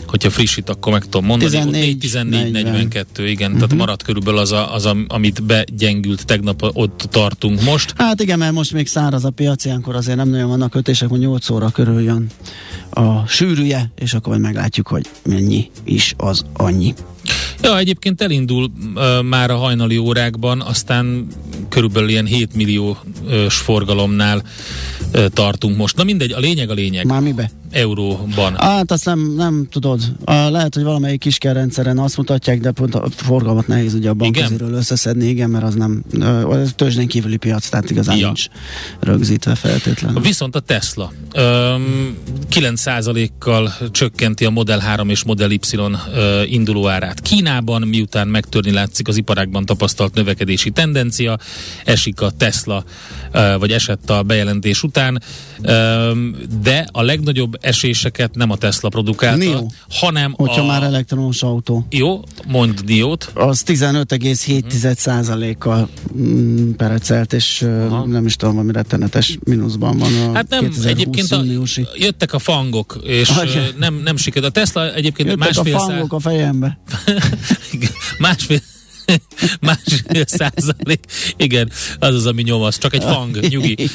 [0.07, 3.67] hogyha frissít, akkor meg tudom mondani, 14, 14 42, igen, uh-huh.
[3.67, 7.93] tehát marad körülbelül az, a, az a, amit begyengült tegnap, ott tartunk most.
[7.97, 11.19] Hát igen, mert most még száraz a piac, ilyenkor azért nem nagyon vannak kötések, hogy
[11.19, 12.27] 8 óra körül jön
[12.89, 16.93] a sűrűje, és akkor majd meglátjuk, hogy mennyi is az annyi.
[17.61, 21.27] Ja, egyébként elindul uh, már a hajnali órákban, aztán
[21.69, 24.43] körülbelül ilyen 7 milliós forgalomnál
[25.13, 25.95] uh, tartunk most.
[25.95, 27.05] Na mindegy, a lényeg a lényeg.
[27.05, 27.51] Már mibe?
[27.71, 28.55] Euróban.
[28.57, 30.01] Hát azt nem, nem tudod.
[30.25, 35.25] Lehet, hogy valamelyik kiskerrendszeren azt mutatják, de pont a forgalmat nehéz ugye a bankköziről összeszedni,
[35.25, 38.25] igen, mert az nem ö, tőzsdén kívüli piac, tehát igazán Ja.
[38.25, 38.45] nincs
[38.99, 40.21] rögzítve feltétlenül.
[40.21, 42.17] Viszont a Tesla öm,
[42.51, 45.59] 9%-kal csökkenti a Model 3 és Model Y
[46.13, 47.21] ö, induló árát.
[47.21, 51.37] Kínában, miután megtörni látszik az iparákban tapasztalt növekedési tendencia,
[51.85, 52.83] esik a Tesla,
[53.31, 55.21] ö, vagy esett a bejelentés után,
[56.61, 59.65] de a legnagyobb eséseket nem a Tesla produkálta, Nio.
[59.89, 60.65] hanem Hogyha a...
[60.65, 61.85] már elektromos autó.
[61.89, 63.31] Jó, mondd Niót.
[63.33, 68.05] Az 15,7%-kal mm, perecelt, és Aha.
[68.05, 71.43] nem is tudom, ami rettenetes mínuszban van a Hát nem, 2020 egyébként a,
[71.95, 73.43] jöttek a fangok, és ö,
[73.77, 74.57] nem, nem sikerült.
[74.57, 76.79] A Tesla egyébként Jöttek a másfél szá- fangok a fejembe.
[78.17, 78.59] másfél
[79.61, 80.99] másfél százalék.
[81.37, 83.89] Igen, az az, ami nyom, az csak egy fang, nyugi,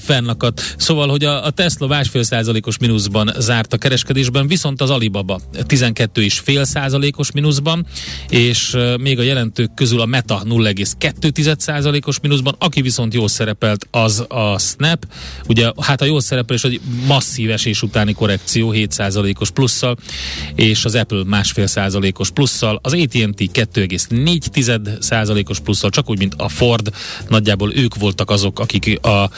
[0.00, 0.74] fennakadt.
[0.78, 6.22] Szóval, hogy a, a Tesla másfél százalékos mínuszban zárt a kereskedésben, viszont az Alibaba 12
[6.22, 7.86] és fél százalékos mínuszban,
[8.28, 14.24] és még a jelentők közül a Meta 0,2 százalékos mínuszban, aki viszont jól szerepelt, az
[14.28, 15.06] a Snap.
[15.48, 19.96] Ugye, hát a jól szerepelés egy masszív esés utáni korrekció 7 százalékos plusszal,
[20.54, 26.34] és az Apple másfél százalékos plusszal, az AT&T 2,4 1,4 százalékos plusszal, csak úgy, mint
[26.36, 26.92] a Ford.
[27.28, 29.30] Nagyjából ők voltak azok, akik a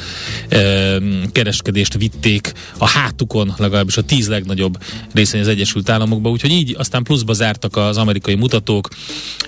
[0.49, 0.99] e,
[1.33, 4.79] kereskedést vitték a hátukon, legalábbis a tíz legnagyobb
[5.13, 8.89] részén az Egyesült Államokba, úgyhogy így aztán pluszba zártak az amerikai mutatók,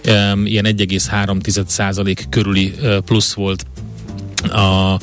[0.04, 3.66] e, ilyen 1,3 százalék körüli e, plusz volt
[4.42, 4.98] a,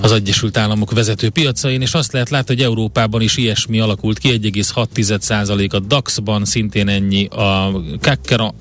[0.00, 4.40] az Egyesült Államok vezető piacain, és azt lehet látni, hogy Európában is ilyesmi alakult ki,
[4.42, 7.72] 1,6% a DAX-ban, szintén ennyi a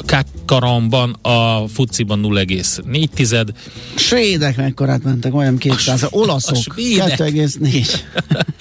[0.05, 3.47] Kakkaramban, a FUCI-ban 0,4.
[3.95, 7.99] Svédek mekkorát mentek, olyan 200, a, olaszok 2,4.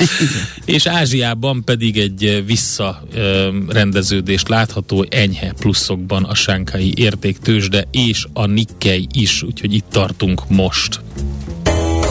[0.64, 9.42] és Ázsiában pedig egy visszarendeződést látható enyhe pluszokban a sánkai értéktősde és a Nikkei is,
[9.42, 11.00] úgyhogy itt tartunk most.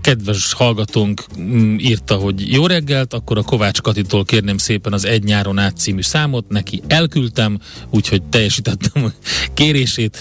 [0.00, 5.24] kedves hallgatónk mm, írta, hogy jó reggelt, akkor a Kovács Katitól kérném szépen az Egy
[5.24, 7.58] nyáron át című számot, neki elküldtem,
[7.90, 9.08] úgyhogy teljesítettem a
[9.54, 10.18] kérését,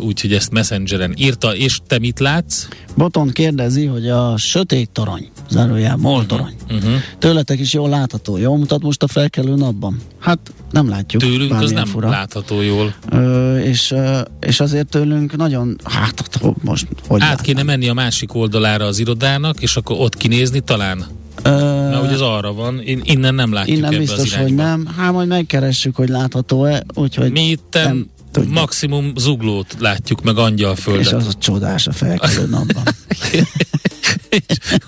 [0.00, 2.68] úgyhogy ezt Messengeren írta, és te mit látsz?
[2.96, 6.92] Boton kérdezi, hogy a sötét torony, zárójel, MOL torony, uh-huh.
[7.18, 10.00] tőletek is jól látható, jól mutat most a felkelő napban?
[10.18, 11.22] Hát nem látjuk.
[11.22, 12.08] Tőlünk az nem fura.
[12.08, 12.94] látható jól.
[13.10, 13.94] Ö, és,
[14.40, 17.44] és azért tőlünk nagyon, hát most hogy Át látnám?
[17.44, 21.04] kéne menni a másik oldalára az irodának, és akkor ott kinézni talán?
[21.42, 21.50] Ö,
[21.90, 24.86] Mert ugye az arra van, In, innen nem látjuk Innen biztos, hogy nem.
[24.96, 28.52] Hát majd megkeressük, hogy látható-e, úgyhogy Mi itt nem tudjuk.
[28.54, 31.04] maximum zuglót látjuk, meg angyalföldet.
[31.04, 32.82] És az a csodás a felkelő napban.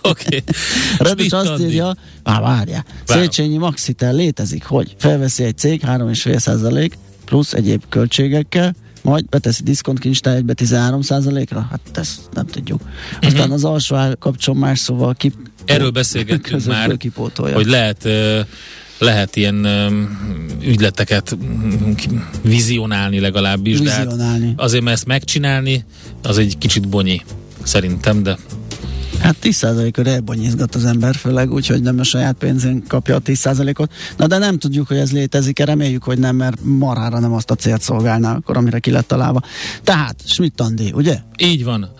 [0.03, 0.43] Oké.
[0.99, 1.29] Okay.
[1.31, 7.83] azt írja, már várjál, Széchenyi Maxitel létezik, hogy felveszi egy cég 3,5 százalék plusz egyéb
[7.89, 11.01] költségekkel, majd beteszi diszkont kincstály egybe 13
[11.49, 12.81] ra Hát ezt nem tudjuk.
[13.21, 13.55] Aztán uh-huh.
[13.55, 15.33] az alsó kapcson más szóval ki...
[15.65, 17.55] Erről beszélgettünk már, kipótolja.
[17.55, 18.09] hogy lehet
[18.99, 19.67] lehet ilyen
[20.63, 21.37] ügyleteket
[22.43, 24.41] vizionálni legalábbis, vizionálni.
[24.41, 25.85] de hát azért mert ezt megcsinálni,
[26.23, 27.23] az egy kicsit bonyi
[27.63, 28.39] szerintem, de
[29.25, 33.93] Hát 10%-ot elbonyizgat az ember, főleg úgy, hogy nem a saját pénzén kapja a 10%-ot.
[34.17, 37.55] Na de nem tudjuk, hogy ez létezik, reméljük, hogy nem, mert marára nem azt a
[37.55, 39.43] célt szolgálná, akkor amire ki lett találva.
[39.83, 41.19] Tehát, Schmidt Andi, ugye?
[41.39, 41.91] Így van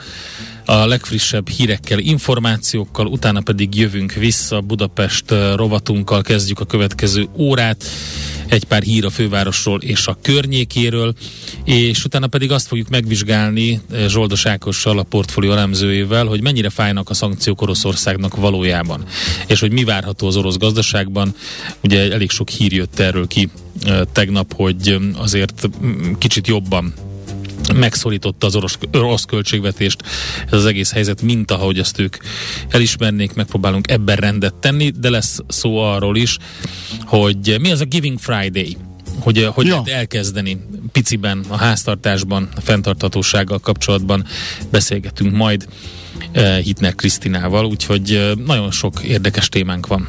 [0.65, 5.25] a legfrissebb hírekkel, információkkal, utána pedig jövünk vissza Budapest
[5.55, 7.85] rovatunkkal, kezdjük a következő órát.
[8.47, 11.15] Egy pár hír a fővárosról és a környékéről,
[11.65, 17.15] és utána pedig azt fogjuk megvizsgálni Zsoldos Ákossal, a portfólió elemzőjével, hogy mennyire fájnak a
[17.15, 19.05] szankciók Oroszországnak valójában,
[19.47, 21.35] és hogy mi várható az orosz gazdaságban.
[21.83, 23.49] Ugye elég sok hír jött erről ki
[24.13, 25.69] tegnap, hogy azért
[26.19, 26.95] kicsit jobban
[27.75, 30.03] megszorította az orosz, orosz költségvetést
[30.47, 32.17] ez az egész helyzet, mint ahogy azt ők
[32.69, 36.39] elismernék, megpróbálunk ebben rendet tenni, de lesz szó arról is,
[37.05, 38.77] hogy mi az a Giving Friday,
[39.19, 39.73] hogy hogy ja.
[39.73, 40.61] lehet elkezdeni
[40.93, 44.25] piciben a háztartásban, a fenntarthatósággal kapcsolatban
[44.71, 45.69] beszélgetünk majd
[46.35, 50.09] uh, Hitner Krisztinával, úgyhogy uh, nagyon sok érdekes témánk van.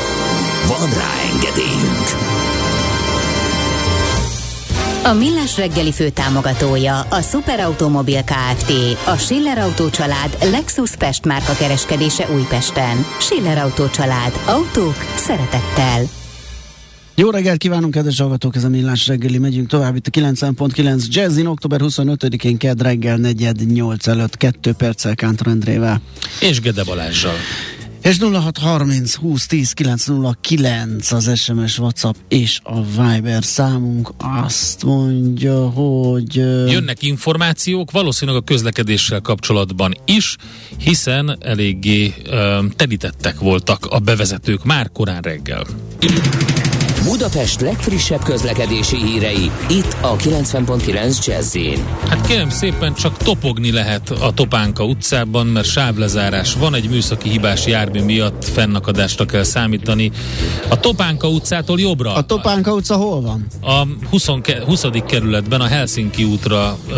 [0.67, 2.39] Van rá engedélyünk!
[5.03, 8.71] A Millás reggeli fő támogatója a Superautomobil KFT,
[9.05, 13.05] a Schiller Auto család Lexus Pest márka kereskedése Újpesten.
[13.19, 14.39] Schiller Auto család.
[14.45, 16.03] Autók szeretettel.
[17.15, 19.37] Jó reggelt kívánunk, kedves hallgatók, ez a Millás reggeli.
[19.37, 25.15] Megyünk tovább itt a 90.9 Jazzin, október 25-én kedd reggel 4 8 előtt 2 perccel
[25.15, 26.01] Kántor Endrével.
[26.39, 27.35] És Gede Balázsral.
[28.01, 36.35] És 0630 20 10 909 az SMS, WhatsApp és a Viber számunk azt mondja, hogy...
[36.71, 40.35] Jönnek információk, valószínűleg a közlekedéssel kapcsolatban is,
[40.77, 45.63] hiszen eléggé ö, telítettek voltak a bevezetők már korán reggel.
[47.03, 51.57] Budapest legfrissebb közlekedési hírei, itt a 90.9 jazz
[52.07, 57.65] Hát kérem szépen, csak topogni lehet a Topánka utcában, mert sávlezárás van, egy műszaki hibás
[57.65, 60.11] jármű miatt fennakadásra kell számítani.
[60.69, 62.13] A Topánka utcától jobbra.
[62.13, 63.45] A Topánka utca hol van?
[63.61, 64.27] A 20.
[64.65, 64.85] 20.
[65.07, 66.95] kerületben a Helsinki útra uh,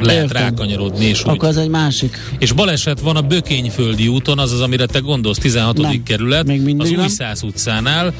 [0.00, 0.42] lehet Értem.
[0.42, 1.04] rákanyarodni.
[1.04, 1.44] És Akkor úgy.
[1.44, 2.16] ez egy másik.
[2.38, 5.78] És baleset van a Bökényföldi úton, az az, amire te gondolsz, 16.
[5.78, 6.02] Nem.
[6.02, 7.00] kerület, Még az nem.
[7.00, 8.14] Újszáz utcánál,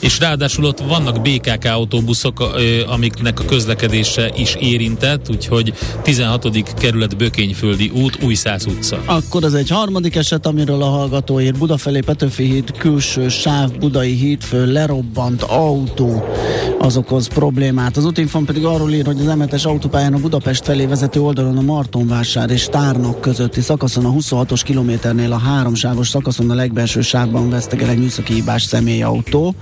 [0.00, 2.52] és ráadásul ott vannak BKK autóbuszok,
[2.86, 6.74] amiknek a közlekedése is érintett, úgyhogy 16.
[6.74, 9.02] kerület Bökényföldi út, Újszáz utca.
[9.04, 11.54] Akkor ez egy harmadik eset, amiről a hallgató ír.
[11.58, 16.24] Budafelé Petőfi híd, külső sáv, Budai híd föl, lerobbant autó,
[16.78, 17.96] az okoz problémát.
[17.96, 21.62] Az útinfon pedig arról ír, hogy az emetes autópályán a Budapest felé vezető oldalon a
[21.62, 27.88] Martonvásár és Tárnok közötti szakaszon a 26-os kilométernél a háromsávos szakaszon a legbelső sávban vesztegel
[27.88, 29.54] egy műszaki hibás személyautó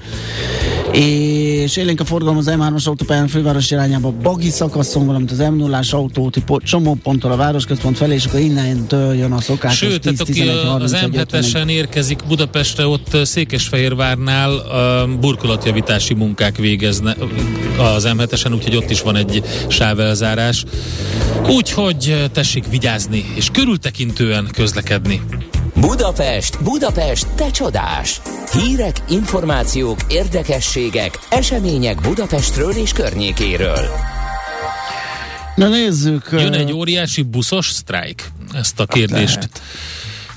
[0.92, 5.80] és élénk a forgalom az M3-as autópályán főváros irányába Bagi szakaszon, valamint az m 0
[5.90, 9.76] autóti csomóponttól a városközpont felé, és akkor innentől jön a szokás.
[9.76, 17.16] Sőt, tehát aki az M7-esen érkezik Budapestre, ott Székesfehérvárnál uh, burkolatjavítási munkák végezne
[17.78, 20.64] az M7-esen, úgyhogy ott is van egy sávelzárás.
[21.48, 25.20] Úgyhogy tessék vigyázni, és körültekintően közlekedni.
[25.86, 28.20] Budapest, Budapest, te csodás!
[28.52, 33.88] Hírek, információk, érdekességek, események Budapestről és környékéről.
[35.54, 36.28] Na nézzük.
[36.32, 38.30] Jön egy óriási buszos sztrájk?
[38.52, 39.60] Ezt a kérdést lehet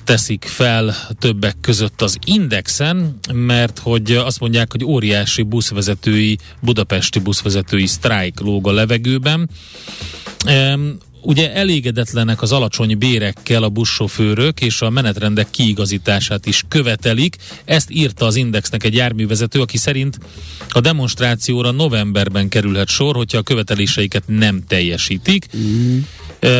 [0.03, 7.85] teszik fel többek között az Indexen, mert hogy azt mondják, hogy óriási buszvezetői, budapesti buszvezetői
[7.85, 9.49] sztrájk lóg a levegőben.
[11.27, 17.35] Ugye elégedetlenek az alacsony bérekkel a buszsofőrök, és a menetrendek kiigazítását is követelik.
[17.65, 20.19] Ezt írta az Indexnek egy járművezető, aki szerint
[20.69, 25.45] a demonstrációra novemberben kerülhet sor, hogyha a követeléseiket nem teljesítik.
[25.57, 25.97] Mm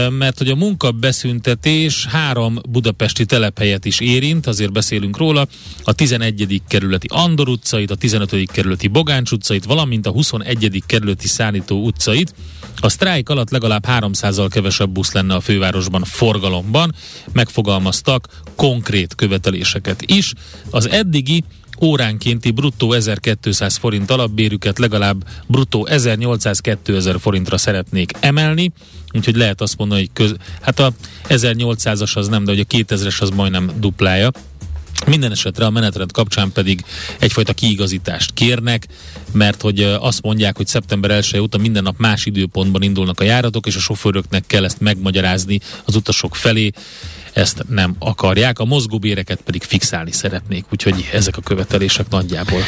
[0.09, 5.47] mert hogy a munkabeszüntetés három budapesti telephelyet is érint, azért beszélünk róla,
[5.83, 6.61] a 11.
[6.67, 8.51] kerületi Andor utcait, a 15.
[8.51, 10.83] kerületi Bogáncs utcait, valamint a 21.
[10.85, 12.33] kerületi Szállító utcait.
[12.79, 16.95] A sztrájk alatt legalább 300-al kevesebb busz lenne a fővárosban forgalomban,
[17.31, 20.33] megfogalmaztak konkrét követeléseket is.
[20.69, 21.43] Az eddigi
[21.81, 28.71] óránkénti bruttó 1200 forint alapbérüket legalább bruttó 1800-2000 forintra szeretnék emelni,
[29.13, 30.91] úgyhogy lehet azt mondani, hogy köz, hát a
[31.27, 34.31] 1800-as az nem, de hogy a 2000-es az majdnem duplája.
[35.05, 36.85] Minden esetre a menetrend kapcsán pedig
[37.19, 38.87] egyfajta kiigazítást kérnek,
[39.31, 43.65] mert hogy azt mondják, hogy szeptember 1 óta minden nap más időpontban indulnak a járatok,
[43.65, 46.71] és a sofőröknek kell ezt megmagyarázni az utasok felé,
[47.37, 52.61] ezt nem akarják, a mozgóbéreket pedig fixálni szeretnék, úgyhogy ezek a követelések nagyjából.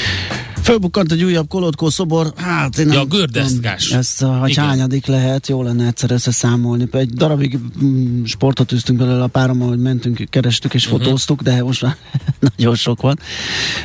[0.61, 3.91] Fölbukkant egy újabb kolotkó szobor, hát én nem ja, a gördeszkás.
[3.91, 4.65] Ez, hogy Igen.
[4.65, 6.87] hányadik lehet, jó lenne egyszer összeszámolni.
[6.91, 11.01] Egy darabig mm, sportot üztünk belőle a párom, ahogy mentünk, kerestük és uh-huh.
[11.01, 11.97] fotóztuk, de most már
[12.55, 13.19] nagyon sok van.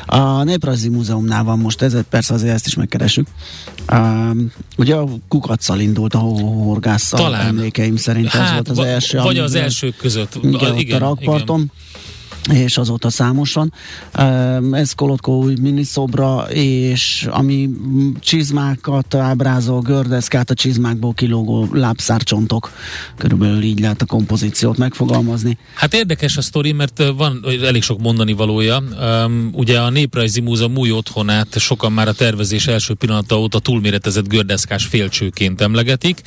[0.06, 3.28] A Néprajzi Múzeumnál van most ez, persze azért ezt is megkeresünk.
[3.92, 4.30] Uh,
[4.76, 7.46] ugye a kukacsal indult a horgásszal Talán.
[7.46, 9.18] emlékeim szerint hát, ez volt az első.
[9.18, 10.38] Vagy az elsők között.
[10.42, 11.60] Igen, a, igen, a rakparton.
[11.60, 11.70] Igen
[12.52, 13.72] és azóta számos van.
[14.72, 17.70] Ez Kolotkó új miniszobra, és ami
[18.20, 22.72] csizmákat ábrázol, gördeszkát, a csizmákból kilógó lábszárcsontok.
[23.18, 25.58] Körülbelül így lehet a kompozíciót megfogalmazni.
[25.74, 28.82] Hát érdekes a sztori, mert van elég sok mondani valója.
[29.52, 34.84] Ugye a Néprajzi Múzeum új otthonát sokan már a tervezés első pillanata óta túlméretezett gördeszkás
[34.84, 36.20] félcsőként emlegetik.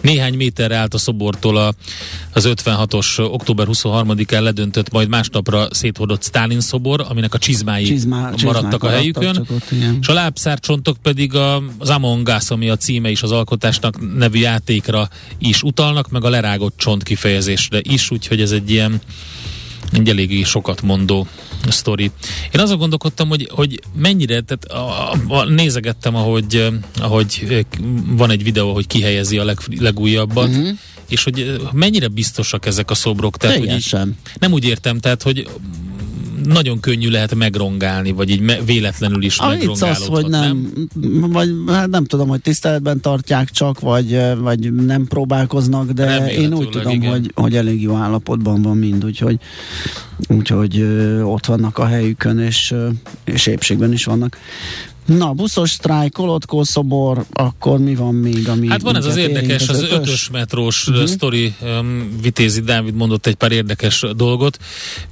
[0.00, 1.74] Néhány méterre állt a szobortól
[2.32, 8.32] az 56-os október 23-án ledöntött, majd másnap napra széthordott Stalin szobor, aminek a csizmái Csizmá,
[8.42, 13.10] maradtak a helyükön, ott, és a lábszárcsontok pedig a, az Among Us, ami a címe
[13.10, 15.08] is az alkotásnak nevű játékra
[15.38, 19.00] is utalnak, meg a lerágott csont kifejezésre is, úgyhogy ez egy ilyen
[19.92, 21.26] egy eléggé sokat mondó
[21.68, 22.10] sztori.
[22.52, 26.68] Én azon gondolkodtam, hogy, hogy mennyire, tehát a, a, nézegettem, ahogy,
[27.00, 27.64] ahogy
[28.06, 30.78] van egy videó, hogy kihelyezi a leg, legújabbat, uh-huh
[31.12, 33.36] és hogy mennyire biztosak ezek a szobrok?
[33.36, 34.16] Tehát, hogy így, sem.
[34.38, 35.48] nem úgy értem, tehát, hogy
[36.44, 41.30] nagyon könnyű lehet megrongálni, vagy így me- véletlenül is A vicc az, hogy nem, nem,
[41.30, 46.68] vagy hát nem tudom, hogy tiszteletben tartják csak, vagy, vagy nem próbálkoznak, de én úgy
[46.68, 49.38] tudom, hogy, hogy elég jó állapotban van mind, úgyhogy,
[50.28, 50.82] úgyhogy
[51.22, 52.74] ott vannak a helyükön, és,
[53.24, 54.36] és épségben is vannak.
[55.06, 58.48] Na, buszos sztrájk, Kolotkó szobor, akkor mi van még?
[58.48, 61.06] Ami hát van ez az érdekes, az, az ötös, metrós uh-huh.
[61.06, 64.58] sztori, um, Vitézi Dávid mondott egy pár érdekes dolgot,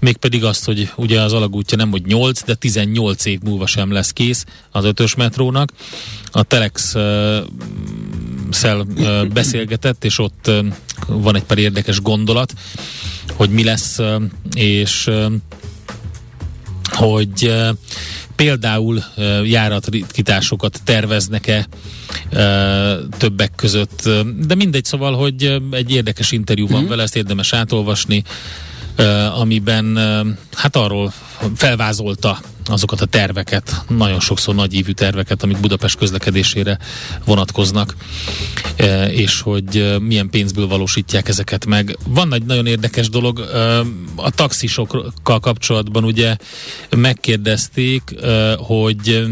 [0.00, 4.12] mégpedig azt, hogy ugye az alagútja nem hogy 8, de 18 év múlva sem lesz
[4.12, 5.72] kész az ötös metrónak.
[6.30, 7.02] A Telex uh,
[8.50, 10.66] szel uh, beszélgetett, és ott uh,
[11.06, 12.52] van egy pár érdekes gondolat,
[13.36, 14.22] hogy mi lesz, uh,
[14.54, 15.32] és uh,
[16.98, 17.68] hogy uh,
[18.38, 19.04] például
[19.44, 21.66] járatritkításokat terveznek-e
[23.18, 24.08] többek között,
[24.46, 26.88] de mindegy, szóval, hogy egy érdekes interjú van mm-hmm.
[26.88, 28.22] vele, ezt érdemes átolvasni,
[29.34, 29.98] amiben
[30.52, 31.12] hát arról
[31.56, 36.78] felvázolta azokat a terveket, nagyon sokszor nagyívű terveket, amik Budapest közlekedésére
[37.24, 37.96] vonatkoznak,
[39.10, 41.96] és hogy milyen pénzből valósítják ezeket meg.
[42.06, 43.38] Van egy nagyon érdekes dolog,
[44.14, 46.36] a taxisokkal kapcsolatban ugye
[46.96, 48.14] megkérdezték,
[48.56, 49.26] hogy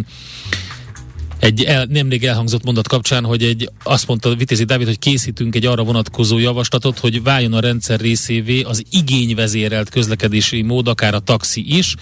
[1.39, 5.67] egy el, nemrég elhangzott mondat kapcsán, hogy egy, azt mondta Vitézi Dávid, hogy készítünk egy
[5.67, 11.77] arra vonatkozó javaslatot, hogy váljon a rendszer részévé az igényvezérelt közlekedési mód, akár a taxi
[11.77, 11.95] is,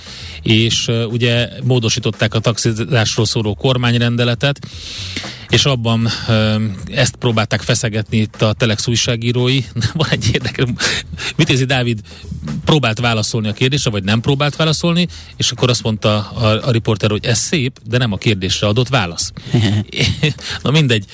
[0.42, 4.58] és uh, ugye módosították a taxizásról szóló kormányrendeletet,
[5.48, 6.08] és abban
[6.86, 9.64] ezt próbálták feszegetni itt a Telex újságírói.
[9.92, 10.64] Van egy érdekes,
[11.36, 12.00] Vitézi Dávid
[12.64, 17.10] próbált válaszolni a kérdésre, vagy nem próbált válaszolni, és akkor azt mondta a, a riporter,
[17.10, 19.32] hogy ez szép, de nem a kérdésre adott válasz.
[20.62, 21.04] Na mindegy,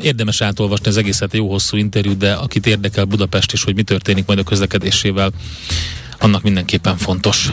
[0.00, 4.26] érdemes átolvasni az egészet, jó hosszú interjú, de akit érdekel Budapest is, hogy mi történik
[4.26, 5.30] majd a közlekedésével,
[6.18, 7.52] annak mindenképpen fontos.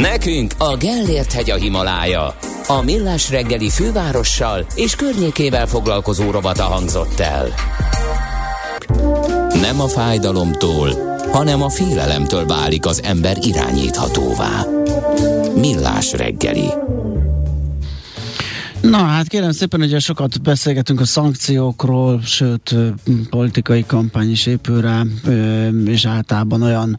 [0.00, 2.36] Nekünk a Gellért hegy a Himalája.
[2.66, 7.48] A Millás reggeli fővárossal és környékével foglalkozó robata hangzott el.
[9.60, 10.90] Nem a fájdalomtól,
[11.32, 14.66] hanem a félelemtől válik az ember irányíthatóvá.
[15.54, 16.68] Millás reggeli.
[18.82, 22.74] Na hát kérem szépen, ugye sokat beszélgetünk a szankciókról, sőt
[23.30, 25.02] politikai kampány is épül rá,
[25.86, 26.98] és általában olyan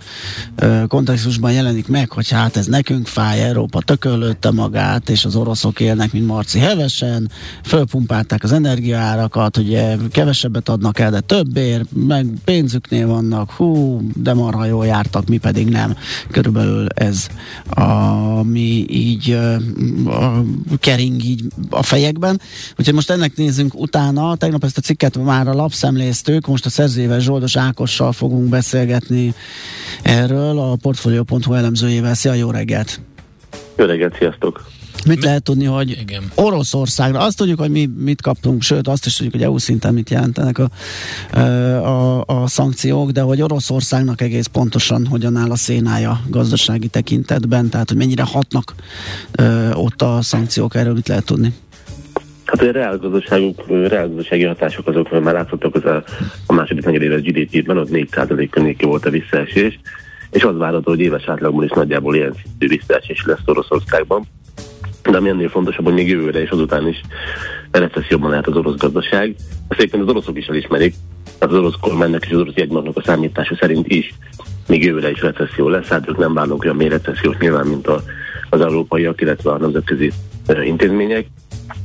[0.87, 6.11] kontextusban jelenik meg, hogy hát ez nekünk fáj, Európa tökölötte magát, és az oroszok élnek,
[6.11, 7.31] mint Marci hevesen,
[7.63, 14.65] fölpumpálták az energiaárakat, ugye kevesebbet adnak el, de többért, meg pénzüknél vannak, hú, de marha
[14.65, 15.95] jól jártak, mi pedig nem.
[16.31, 17.27] Körülbelül ez,
[17.69, 19.31] ami így
[20.05, 20.43] a
[20.79, 22.41] kering így a fejekben.
[22.77, 24.35] Úgyhogy most ennek nézzünk utána.
[24.35, 29.33] Tegnap ezt a cikket már a lapszemléztük, most a szerzőjével Zsoldos Ákossal fogunk beszélgetni
[30.01, 32.13] erről, a Portfolio.hu elemzőjével.
[32.13, 32.99] Szia, jó reggelt!
[33.75, 34.78] Jó reggelt, sziasztok!
[35.05, 36.31] Mit lehet tudni, hogy Igen.
[36.35, 40.09] Oroszországra, azt tudjuk, hogy mi mit kaptunk, sőt azt is tudjuk, hogy EU szinten mit
[40.09, 40.69] jelentenek a,
[41.39, 47.89] a, a szankciók, de hogy Oroszországnak egész pontosan hogyan áll a szénája gazdasági tekintetben, tehát
[47.89, 48.75] hogy mennyire hatnak
[49.31, 51.53] ö, ott a szankciók, erről mit lehet tudni?
[52.45, 56.03] Hát a reálgazdaságok, reálgazdasági hatások azok már látszottak az a,
[56.45, 59.79] a második negyedéves GDP-ben, ott 4% környéki volt a visszaesés,
[60.29, 64.27] és az várható, hogy éves átlagban is nagyjából ilyen szintű visszaesés lesz Oroszországban.
[65.03, 67.01] De ami ennél fontosabb, hogy még jövőre és azután is
[67.71, 69.35] recesszióban lehet az orosz gazdaság.
[69.67, 70.95] Ezt egyébként az oroszok is elismerik,
[71.39, 74.13] az orosz kormánynak és az orosz jegybanknak a számítása szerint is
[74.69, 78.01] még jövőre is recesszió lesz, hát ők nem várnak olyan mély recessziót nyilván, mint a,
[78.49, 80.11] az európaiak, illetve a nemzetközi
[80.63, 81.25] intézmények.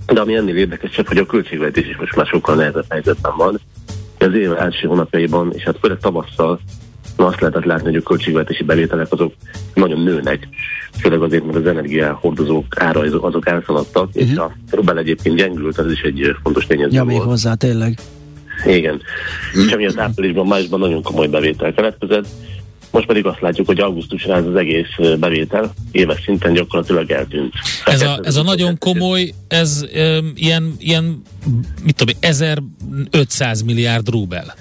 [0.07, 3.61] De ami ennél érdekesebb, hogy a költségvetés is most már sokkal nehezebb helyzetben van.
[4.19, 6.61] Az év első hónapjaiban, és hát főleg tavasszal
[7.17, 9.33] Na azt lehetett látni, hogy a költségvetési bevételek azok
[9.75, 10.49] nagyon nőnek,
[10.99, 14.23] főleg azért, mert az energiahordozók ára azok elszaladtak, uh-huh.
[14.23, 14.41] és mhm.
[14.41, 17.17] a rubel egyébként gyengült, ez is egy fontos tényező ja, volt.
[17.17, 17.99] még hozzá, tényleg.
[18.67, 18.95] Igen.
[18.95, 19.65] Uh-huh.
[19.67, 22.27] És amiatt áprilisban, májusban nagyon komoly bevétel keletkezett,
[22.95, 27.53] most pedig azt látjuk, hogy augusztusra ez az egész bevétel éves szinten gyakorlatilag eltűnt.
[27.85, 31.23] Ez a, ez a nagyon komoly, ez um, ilyen, ilyen,
[31.83, 34.55] mit tudom, 1500 milliárd rubel.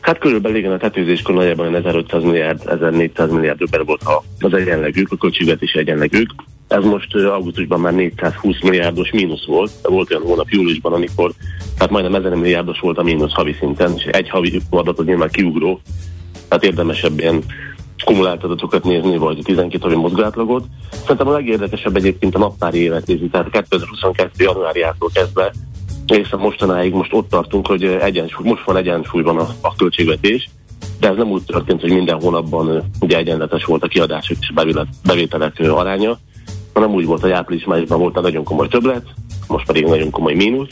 [0.00, 4.02] Hát körülbelül igen, a tetőzéskor nagyjából 1500 milliárd, 1400 milliárd rubel volt
[4.40, 6.30] az egyenlegük, a költségvetési egyenlegük.
[6.68, 9.70] Ez most augusztusban már 420 milliárdos mínusz volt.
[9.82, 11.32] Volt olyan hónap júliusban, amikor
[11.78, 15.30] hát majdnem 1000 milliárdos volt a mínusz havi szinten, és egy havi adat az nyilván
[15.30, 15.80] kiugró.
[16.48, 17.42] Tehát érdemesebb ilyen
[18.04, 20.64] kumulált adatokat nézni, vagy 12 havi mozgátlagot.
[20.90, 24.44] Szerintem a legérdekesebb egyébként a naptári évet nézni, tehát 2022.
[24.44, 25.52] januárjától kezdve
[26.12, 30.48] egészen mostanáig most ott tartunk, hogy egyensúly, most van egyensúlyban a, a költségvetés,
[31.00, 34.86] de ez nem úgy történt, hogy minden hónapban ugye egyenletes volt a kiadások és a
[35.04, 36.18] bevételek aránya,
[36.72, 39.06] hanem úgy volt, hogy április-májusban volt a nagyon komoly többlet,
[39.46, 40.68] most pedig nagyon komoly mínusz,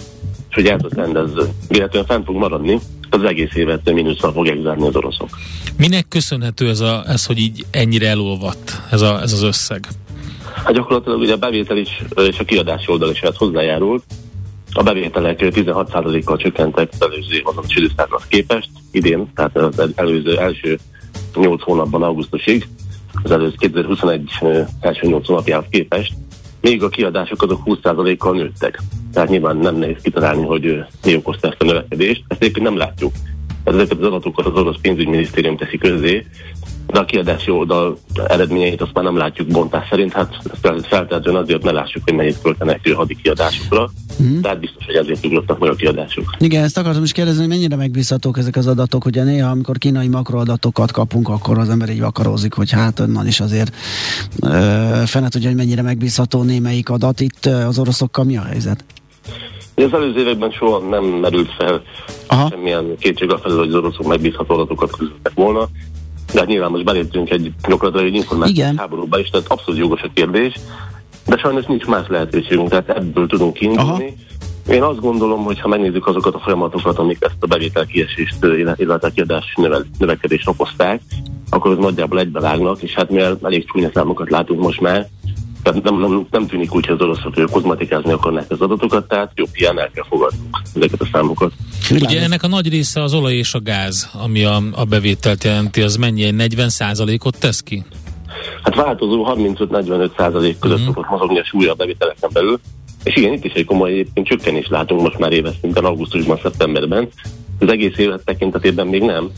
[0.48, 2.78] és hogy el tud rendezni, illetve fent fog maradni,
[3.10, 5.28] az egész évet mínuszra fogják zárni az oroszok.
[5.76, 9.86] Minek köszönhető ez, a, ez hogy így ennyire elolvadt ez, a, ez az összeg?
[10.64, 14.02] Hát gyakorlatilag ugye a bevétel is és a kiadási oldal is ehhez hozzájárult.
[14.76, 20.78] A bevételek 16%-kal csökkentek az előző évadon időszakhoz képest, idén, tehát az előző első
[21.34, 22.68] 8 hónapban augusztusig,
[23.22, 24.30] az előző 2021
[24.80, 26.12] első 8 hónapjához képest,
[26.60, 28.82] még a kiadások azok 20%-kal nőttek.
[29.12, 32.24] Tehát nyilván nem nehéz kitalálni, hogy mi okozta ezt a növekedést.
[32.28, 33.12] Ezt egyébként nem látjuk.
[33.64, 36.26] Ezeket az adatokat az orosz pénzügyminisztérium teszi közé,
[36.86, 41.70] de a kiadási oldal eredményeit azt már nem látjuk bontás szerint, hát feltétlenül azért ne
[41.70, 43.90] lássuk, hogy mennyit költenek hadi kiadásokra,
[44.22, 44.40] mm.
[44.40, 46.24] tehát biztos, hogy ezért ugrottak meg a kiadások.
[46.38, 50.08] Igen, ezt akartam is kérdezni, hogy mennyire megbízhatók ezek az adatok, ugye néha, amikor kínai
[50.08, 53.74] makroadatokat kapunk, akkor az ember így vakarózik, hogy hát onnan is azért
[54.40, 57.20] ö, fene tudja, hogy mennyire megbízható némelyik adat.
[57.20, 58.84] Itt az oroszokkal mi a helyzet?
[59.74, 61.82] Az előző években soha nem merült fel
[62.26, 62.48] Aha.
[62.48, 65.68] semmilyen kétség a felül, hogy az oroszok megbízható adatokat közöttek volna.
[66.36, 70.10] De hát nyilván most beléptünk egy gyakorlatilag egy információs háborúba is, tehát abszolút jogos a
[70.14, 70.54] kérdés.
[71.26, 74.16] De sajnos nincs más lehetőségünk, tehát ebből tudunk kiindulni.
[74.68, 79.06] Én azt gondolom, hogy ha megnézzük azokat a folyamatokat, amik ezt a bevétel kiesést, illetve
[79.06, 79.56] a kiadás
[79.98, 81.00] növekedést okozták,
[81.50, 85.08] akkor az nagyjából egybevágnak, és hát mivel elég csúnya számokat látunk most már,
[85.66, 89.30] tehát nem, nem, nem tűnik úgy, hogy az oroszok ők kozmetikázni akarnák az adatokat, tehát
[89.34, 91.52] jobb ilyen el kell fogadnunk ezeket a számokat.
[91.90, 95.82] Ugye ennek a nagy része az olaj és a gáz, ami a, a bevételt jelenti,
[95.82, 96.30] az mennyi?
[96.30, 96.70] 40
[97.24, 97.84] ot tesz ki?
[98.62, 100.94] Hát változó 35-45 százalék között uh-huh.
[100.94, 102.60] szokott mozogni a súlya a bevételeken belül,
[103.04, 107.08] és igen, itt is egy komoly egyébként csökkenést látunk most már éves szinten, augusztusban, szeptemberben.
[107.58, 109.30] Az egész évet tekintetében még nem.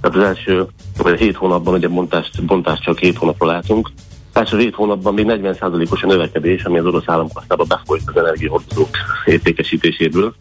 [0.00, 0.66] Tehát az első
[0.96, 3.90] vagy 7 hónapban ugye bontást, bontást csak 7 hónapra látunk,
[4.34, 8.88] első 7 hónapban még 40%-os a növekedés, ami az orosz államkasszába befolyt az energiahordozók
[9.24, 10.34] értékesítéséből.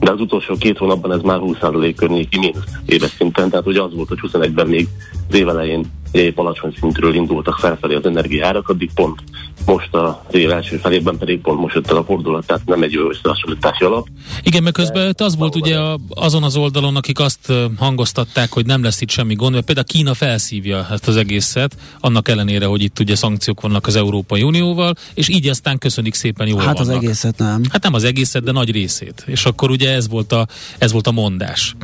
[0.00, 3.94] De az utolsó két hónapban ez már 20% környéki mínusz éves szinten, tehát ugye az
[3.94, 4.88] volt, hogy 21-ben még
[5.28, 9.22] az év elején épp alacsony szintről indultak felfelé az energiárak, addig pont
[9.66, 12.92] most a év első felében pedig pont most jött el a fordulat, tehát nem egy
[12.92, 14.08] jó összehasonlítási alap.
[14.42, 18.66] Igen, mert közben de, az volt ugye a, azon az oldalon, akik azt hangoztatták, hogy
[18.66, 22.82] nem lesz itt semmi gond, mert például Kína felszívja ezt az egészet, annak ellenére, hogy
[22.82, 26.96] itt ugye szankciók vannak az Európai Unióval, és így aztán köszönik szépen jól Hát vannak.
[26.96, 27.62] az egészet nem.
[27.70, 29.22] Hát nem az egészet, de nagy részét.
[29.26, 30.46] És akkor ugye ez volt a,
[30.78, 31.74] ez volt a mondás.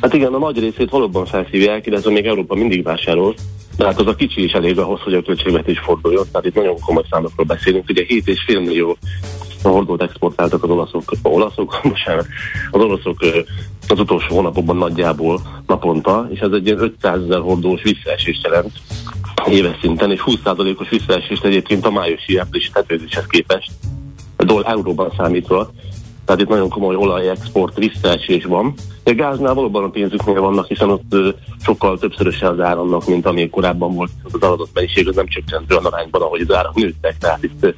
[0.00, 3.34] Hát igen, a nagy részét valóban felszívják, illetve még Európa mindig vásárol,
[3.76, 6.80] de hát az a kicsi is elég ahhoz, hogy a költségvetés forduljon, tehát itt nagyon
[6.80, 7.88] komoly számokról beszélünk.
[7.88, 8.96] Ugye 7,5 millió
[9.62, 12.26] hordót exportáltak az olaszok, olaszok, bocsánat,
[12.70, 13.16] az oroszok
[13.88, 18.72] az utolsó hónapokban nagyjából naponta, és ez egy ilyen 500 ezer hordós visszaesést jelent
[19.48, 23.70] éves szinten, és 20%-os visszaesést egyébként a májusi áprilisi tetőzéshez képest,
[24.36, 25.70] doll euróban számítva,
[26.24, 28.74] tehát itt nagyon komoly olajexport visszaesés van.
[29.10, 31.16] A gáznál valóban a pénzüknél vannak, hiszen ott
[31.62, 35.84] sokkal többszöröse az áramnak, mint ami korábban volt az adott mennyiség, az nem csökkent olyan
[35.84, 37.74] arányban, ahogy az árak nőttek, tehát itt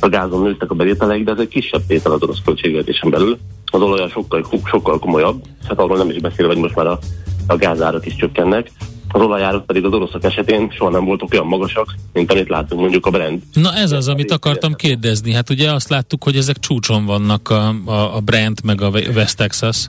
[0.00, 3.38] a gázon nőttek a bevételeik, de ez egy kisebb tétel az orosz költségvetésen belül.
[3.64, 6.98] Az olaj sokkal, sokkal komolyabb, hát arról nem is beszélve, hogy most már a,
[7.46, 8.70] a gázárak is csökkennek
[9.08, 13.06] az olajárak pedig az oroszok esetén soha nem voltak olyan magasak, mint amit látunk mondjuk
[13.06, 13.42] a Brent.
[13.52, 15.32] Na ez az, amit akartam kérdezni.
[15.32, 19.36] Hát ugye azt láttuk, hogy ezek csúcson vannak a, a, a Brent meg a West
[19.36, 19.88] Texas.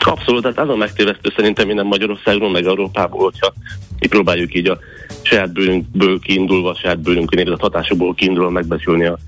[0.00, 3.52] Abszolút, tehát az a megtévesztő szerintem minden Magyarországról, meg Európából, hogyha
[3.98, 4.78] itt próbáljuk így a
[5.22, 9.18] saját bőrünkből kiindulva, a saját bőrünkön érezett hatásokból kiindulva megbeszélni a,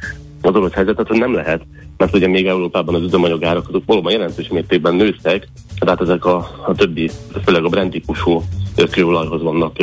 [0.42, 1.62] az orosz helyzetet, hogy nem lehet,
[1.96, 6.36] mert ugye még Európában az üzemanyagárak azok valóban jelentős mértékben nőttek, tehát ezek a,
[6.66, 7.10] a többi,
[7.44, 8.42] főleg a Brent típusú
[8.90, 9.76] kőolajhoz vannak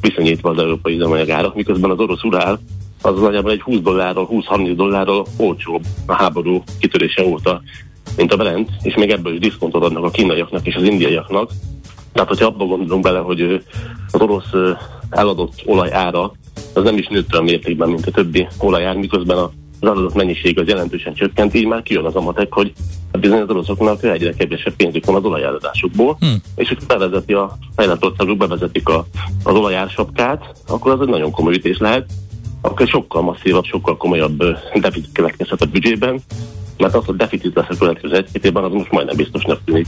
[0.00, 2.60] viszonyítva az európai üzemanyagárak, miközben az orosz urál
[3.02, 7.62] az nagyjából egy 20 dollárral, 20-30 dollárral olcsóbb a háború kitörése óta,
[8.16, 11.50] mint a Brent, és még ebből is diszkontot adnak a kínaiaknak és az indiaiaknak.
[12.12, 13.62] Tehát, hogyha abban gondolunk bele, hogy
[14.10, 14.50] az orosz
[15.10, 16.32] eladott olaj ára
[16.74, 19.50] az nem is nőtt olyan mértékben, mint a többi olajár, miközben a
[19.80, 22.72] az adott mennyiség az jelentősen csökkent, így már kijön az a matek, hogy
[23.10, 26.36] a bizony az oroszoknak egyre kevesebb pénzük van az olajáradásukból, hmm.
[26.54, 29.06] és hogy bevezeti a fejlett országok, bevezetik a,
[29.42, 32.06] az olajársapkát, akkor az egy nagyon komoly ütés lehet,
[32.60, 36.20] akkor sokkal masszívabb, sokkal komolyabb deficit következhet a büdzsében,
[36.78, 39.86] mert az, hogy deficit lesz a következő egy évben, az most majdnem biztosnak tűnik.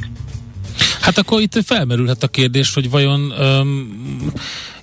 [1.09, 3.93] Hát akkor itt felmerülhet a kérdés, hogy vajon um,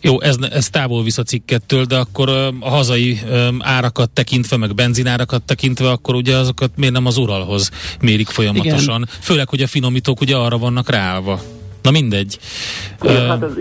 [0.02, 3.20] jó, ez, ez távol visz a cikkettől, de akkor a hazai
[3.60, 7.72] árakat tekintve, meg benzinárakat tekintve, akkor ugye azokat miért nem az uralhoz
[8.02, 9.02] mérik folyamatosan?
[9.02, 9.10] Igen.
[9.22, 11.40] Főleg, hogy a finomítók ugye arra vannak ráállva.
[11.82, 12.40] Na mindegy.
[13.02, 13.52] Igen, Ö, hát ez,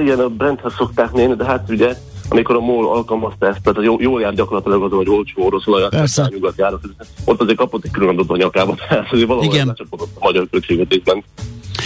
[0.00, 1.94] igen, a Brenthez szokták nézni, de hát ugye
[2.28, 5.94] amikor a MOL alkalmazta ezt, tehát jó, jól jár gyakorlatilag az, hogy olcsó orosz olajat,
[5.94, 6.80] a nyugat járat,
[7.24, 9.66] ott azért kapott egy külön adott a nyakába, tehát azért valahol Igen.
[9.66, 11.24] lecsapódott a magyar költségvetésben.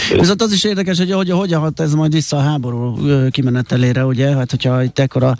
[0.09, 2.97] Viszont az is érdekes, hogy hogy, hogyan hat ez majd vissza a háború
[3.29, 4.35] kimenetelére, ugye?
[4.35, 5.37] Hát, hogyha itt ekkora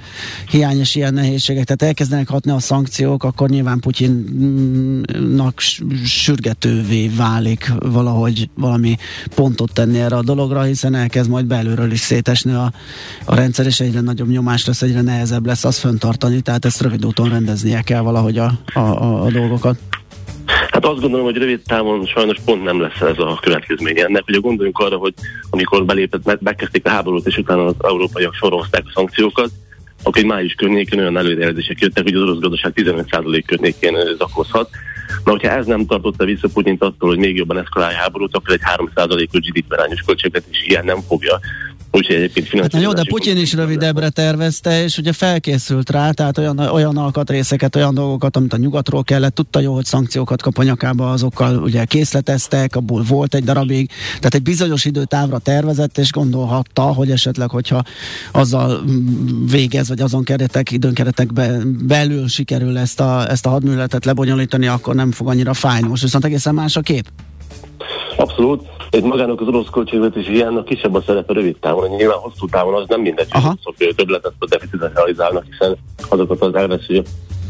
[0.50, 5.60] hiányos ilyen nehézségek, tehát elkezdenek hatni a szankciók, akkor nyilván Putyinnak
[6.06, 8.98] sürgetővé válik valahogy valami
[9.36, 12.74] pontot tenni erre a dologra, hiszen elkezd majd belülről is szétesni a,
[13.26, 17.06] a rendszer, és egyre nagyobb nyomás lesz, egyre nehezebb lesz azt föntartani, tehát ezt rövid
[17.06, 19.78] úton rendeznie kell valahogy a, a, a dolgokat.
[20.46, 24.24] Hát azt gondolom, hogy rövid távon sajnos pont nem lesz ez a következménye ennek.
[24.28, 25.14] Ugye gondoljunk arra, hogy
[25.50, 29.50] amikor belépett, mert megkezdték a háborút, és utána az európaiak sorolták a szankciókat,
[30.04, 34.70] akkor egy május környékén olyan előrejelzések jöttek, hogy az orosz gazdaság 15% környékén zakozhat.
[35.24, 38.62] Na, hogyha ez nem tartotta vissza Putyint attól, hogy még jobban eszkalálja háborút, akkor egy
[38.78, 41.40] 3%-os GDP arányos költségvetés ilyen nem fogja.
[41.96, 46.60] Úgyhogy egyébként Hát jó, de Putyin is rövidebbre tervezte, és ugye felkészült rá, tehát olyan,
[46.60, 51.12] olyan alkatrészeket, olyan dolgokat, amit a nyugatról kellett, tudta jó, hogy szankciókat kap a nyakába,
[51.12, 57.12] azokkal ugye készleteztek, abból volt egy darabig, tehát egy bizonyos időtávra tervezett, és gondolhatta, hogy
[57.12, 57.84] esetleg, hogyha
[58.32, 64.06] azzal mm, végez, vagy azon keretek, időnkeretek be, belül sikerül ezt a, ezt a hadműveletet
[64.06, 65.88] lebonyolítani, akkor nem fog annyira fájni.
[65.88, 67.06] Most viszont egészen más a kép.
[68.18, 68.62] Abszolút.
[68.90, 71.90] Itt magának az orosz költségvetés ilyen a kisebb a szerepe rövid távon.
[71.90, 73.56] Nyilván hosszú távon az nem mindegy, hogy Aha.
[73.64, 75.78] sokszor többletet a deficitet realizálnak, hiszen
[76.10, 77.04] azokat az elvesző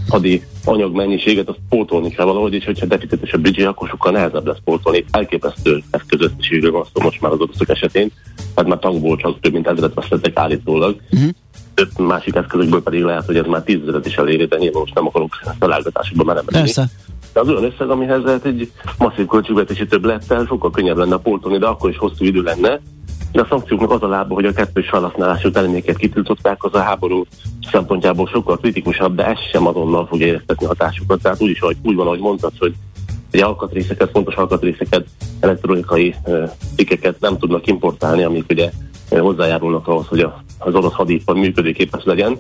[0.08, 4.48] hadi anyag mennyiséget azt pótolni kell valahogy, és hogyha deficites a büdzsé, akkor sokkal nehezebb
[4.48, 5.06] lesz pótolni.
[5.12, 8.12] Elképesztő eszközösszességről van szó most már az oroszok esetén,
[8.56, 10.96] hát már tankból csak több mint ezeret vesztettek állítólag.
[11.74, 15.08] Több másik eszközökből pedig lehet, hogy ez már tízezeret is eléri, de nyilván most nem
[15.08, 16.60] akarok találgatásokba menemelni.
[16.60, 16.90] Persze.
[17.34, 21.66] De az olyan összeg, amihez lehet egy masszív költségvetési többlettel sokkal könnyebb lenne pótolni, de
[21.66, 22.80] akkor is hosszú idő lenne.
[23.32, 27.26] De a szankcióknak az a lába, hogy a kettős felhasználású terméket kitiltották, az a háború
[27.72, 31.22] szempontjából sokkal kritikusabb, de ez sem azonnal fog éreztetni hatásukat.
[31.22, 32.74] Tehát úgy is, hogy úgy van, ahogy mondtad, hogy
[33.32, 35.06] egy alkatrészeket, fontos alkatrészeket,
[35.40, 36.16] elektronikai
[36.76, 38.72] cikkeket nem tudnak importálni, amik ugye
[39.10, 42.38] hozzájárulnak ahhoz, hogy a, az orosz hadipar működőképes legyen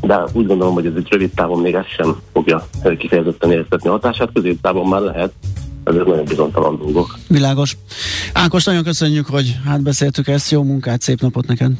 [0.00, 2.68] de úgy gondolom, hogy ez egy rövid távon még ez sem fogja
[2.98, 5.32] kifejezetten éreztetni a hatását, középtávon már lehet,
[5.84, 7.18] ezek nagyon bizonytalan dolgok.
[7.28, 7.76] Világos.
[8.32, 10.50] Ákos, nagyon köszönjük, hogy átbeszéltük ezt.
[10.50, 11.72] Jó munkát, szép napot neked!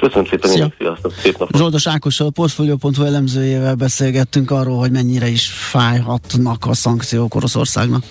[0.00, 0.72] Köszönöm szépen, Szia.
[0.78, 1.56] sziasztok, szép napot!
[1.56, 8.04] Zsoldos Ákossal, a Portfolio.hu elemzőjével beszélgettünk arról, hogy mennyire is fájhatnak a szankciók Oroszországnak.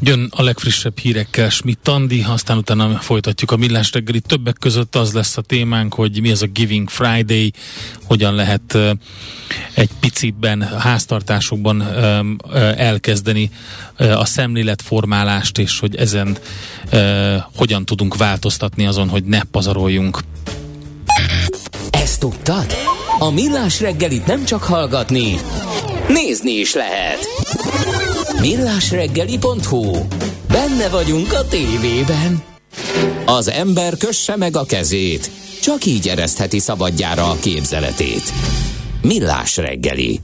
[0.00, 4.20] Jön a legfrissebb hírekkel Schmidt Andi, aztán utána folytatjuk a millás reggeli.
[4.20, 7.52] Többek között az lesz a témánk, hogy mi az a Giving Friday,
[8.04, 8.78] hogyan lehet
[9.74, 11.82] egy piciben, háztartásokban
[12.76, 13.50] elkezdeni
[13.96, 16.38] a szemléletformálást, és hogy ezen
[17.56, 20.20] hogyan tudunk változtatni azon, hogy ne pazaroljunk.
[21.90, 22.66] Ezt tudtad?
[23.18, 25.40] A Millás reggelit nem csak hallgatni,
[26.08, 27.18] nézni is lehet.
[28.40, 30.06] Millásreggeli.hu
[30.48, 32.42] Benne vagyunk a tévében.
[33.24, 35.30] Az ember kösse meg a kezét,
[35.62, 38.32] csak így eresztheti szabadjára a képzeletét.
[39.02, 40.20] Millás reggeli.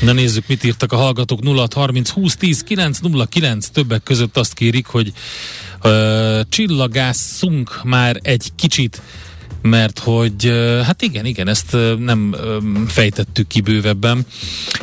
[0.00, 4.36] Na nézzük, mit írtak a hallgatók 0 30 20 10 9 0 9 többek között
[4.36, 5.12] azt kérik, hogy
[5.82, 9.02] ö, csillagászunk már egy kicsit,
[9.62, 10.52] mert hogy
[10.84, 12.36] hát igen, igen, ezt nem
[12.86, 14.26] fejtettük ki bővebben,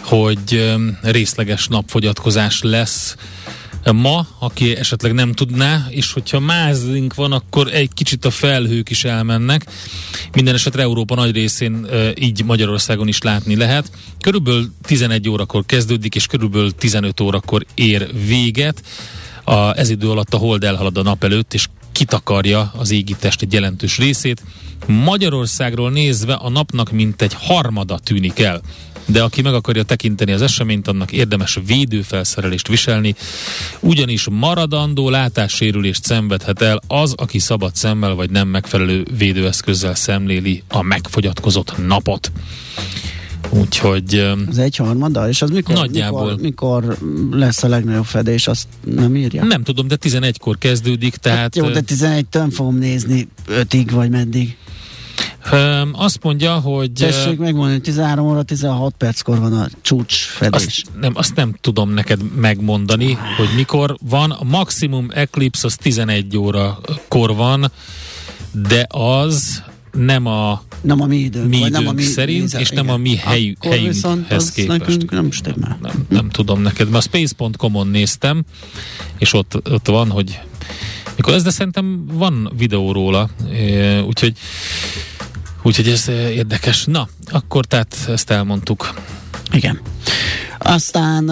[0.02, 3.16] hogy részleges napfogyatkozás lesz
[3.92, 9.04] ma, aki esetleg nem tudná, és hogyha mázlink van, akkor egy kicsit a felhők is
[9.04, 9.66] elmennek.
[10.34, 11.88] Minden esetre Európa nagy részén
[12.20, 13.92] így Magyarországon is látni lehet.
[14.22, 18.84] Körülbelül 11 órakor kezdődik, és körülbelül 15 órakor ér véget.
[19.44, 21.68] A, ez idő alatt a hold elhalad a nap előtt, és
[22.04, 24.44] kitakarja az égitest egy jelentős részét.
[24.88, 28.62] Magyarországról nézve a napnak mintegy harmada tűnik el
[29.06, 33.16] de aki meg akarja tekinteni az eseményt, annak érdemes védőfelszerelést viselni,
[33.80, 40.82] ugyanis maradandó látássérülést szenvedhet el az, aki szabad szemmel vagy nem megfelelő védőeszközzel szemléli a
[40.82, 42.32] megfogyatkozott napot.
[43.60, 46.36] Úgyhogy Az egyharmada, és az mikor, Nagyjából.
[46.40, 46.98] mikor, mikor
[47.32, 49.44] lesz a legnagyobb fedés, azt nem írja?
[49.44, 54.10] nem tudom, de 11-kor kezdődik, tehát Hát jó, de 11 nem fogom nézni 5-ig vagy
[54.10, 54.58] meddig.
[55.52, 60.66] öm, azt mondja, hogy Tessék megmondani, 13 óra 16 perckor van a csúcs fedés.
[60.66, 64.32] Azt nem, azt nem tudom neked megmondani, hogy mikor van.
[64.32, 67.72] A maximum eclipse az 11 órakor van,
[68.52, 69.64] de az
[69.94, 72.70] nem a nem a mi időnk, mi vagy nem a időnk mi szerint, nézet- és
[72.70, 72.96] nem igen.
[72.96, 74.68] a mi hely, Akkor helyünkhez képest.
[74.80, 75.78] nekünk nem stimmel.
[75.82, 78.44] Nem, nem tudom neked, mert a space.com-on néztem,
[79.18, 80.40] és ott, ott van, hogy
[81.16, 83.30] mikor ez, de szerintem van videó róla,
[84.06, 84.34] úgyhogy
[85.66, 86.84] Úgyhogy ez érdekes.
[86.86, 88.94] Na, akkor tehát ezt elmondtuk.
[89.52, 89.80] Igen.
[90.64, 91.24] Aztán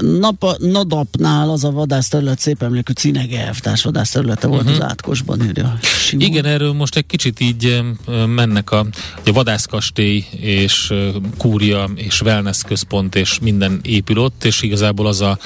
[0.00, 4.76] nap, Nadapnál az a vadászterület szép emlékű Cinege elvtárs vadászterülete volt uh-huh.
[4.76, 5.78] az átkosban, írja.
[5.82, 6.26] Simon.
[6.26, 7.82] Igen, erről most egy kicsit így
[8.26, 8.86] mennek a,
[9.24, 10.92] a vadászkastély és
[11.36, 15.38] kúria és wellness központ és minden épül ott, és igazából az a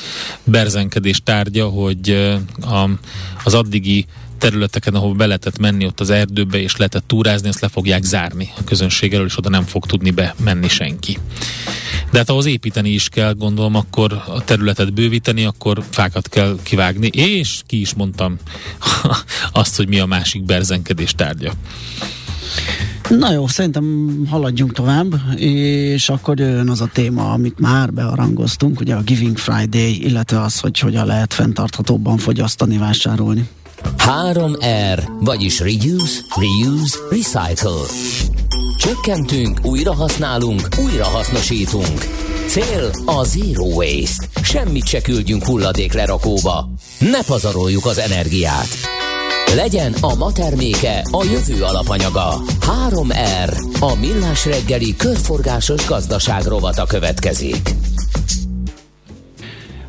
[0.44, 2.10] berzenkedés tárgya, hogy
[2.60, 2.88] a,
[3.44, 4.06] az addigi
[4.38, 8.52] területeken, ahol be lehetett menni ott az erdőbe, és lehetett túrázni, ezt le fogják zárni
[8.58, 11.18] a közönséggel, és oda nem fog tudni bemenni senki.
[12.10, 17.06] De hát ahhoz építeni is kell, gondolom, akkor a területet bővíteni, akkor fákat kell kivágni,
[17.06, 18.36] és ki is mondtam
[19.52, 21.52] azt, hogy mi a másik berzenkedés tárgya.
[23.08, 28.94] Na jó, szerintem haladjunk tovább, és akkor jön az a téma, amit már bearangoztunk, ugye
[28.94, 33.48] a Giving Friday, illetve az, hogy hogyan lehet fenntarthatóbban fogyasztani, vásárolni.
[33.98, 37.84] 3R, vagyis Reduce, Reuse, Recycle.
[38.78, 42.06] Csökkentünk, újra használunk, újra hasznosítunk.
[42.48, 44.26] Cél a Zero Waste.
[44.42, 46.68] Semmit se küldjünk hulladék lerakóba.
[46.98, 48.68] Ne pazaroljuk az energiát.
[49.54, 52.42] Legyen a ma terméke a jövő alapanyaga.
[52.88, 57.74] 3R, a millás reggeli körforgásos gazdaság rovata következik.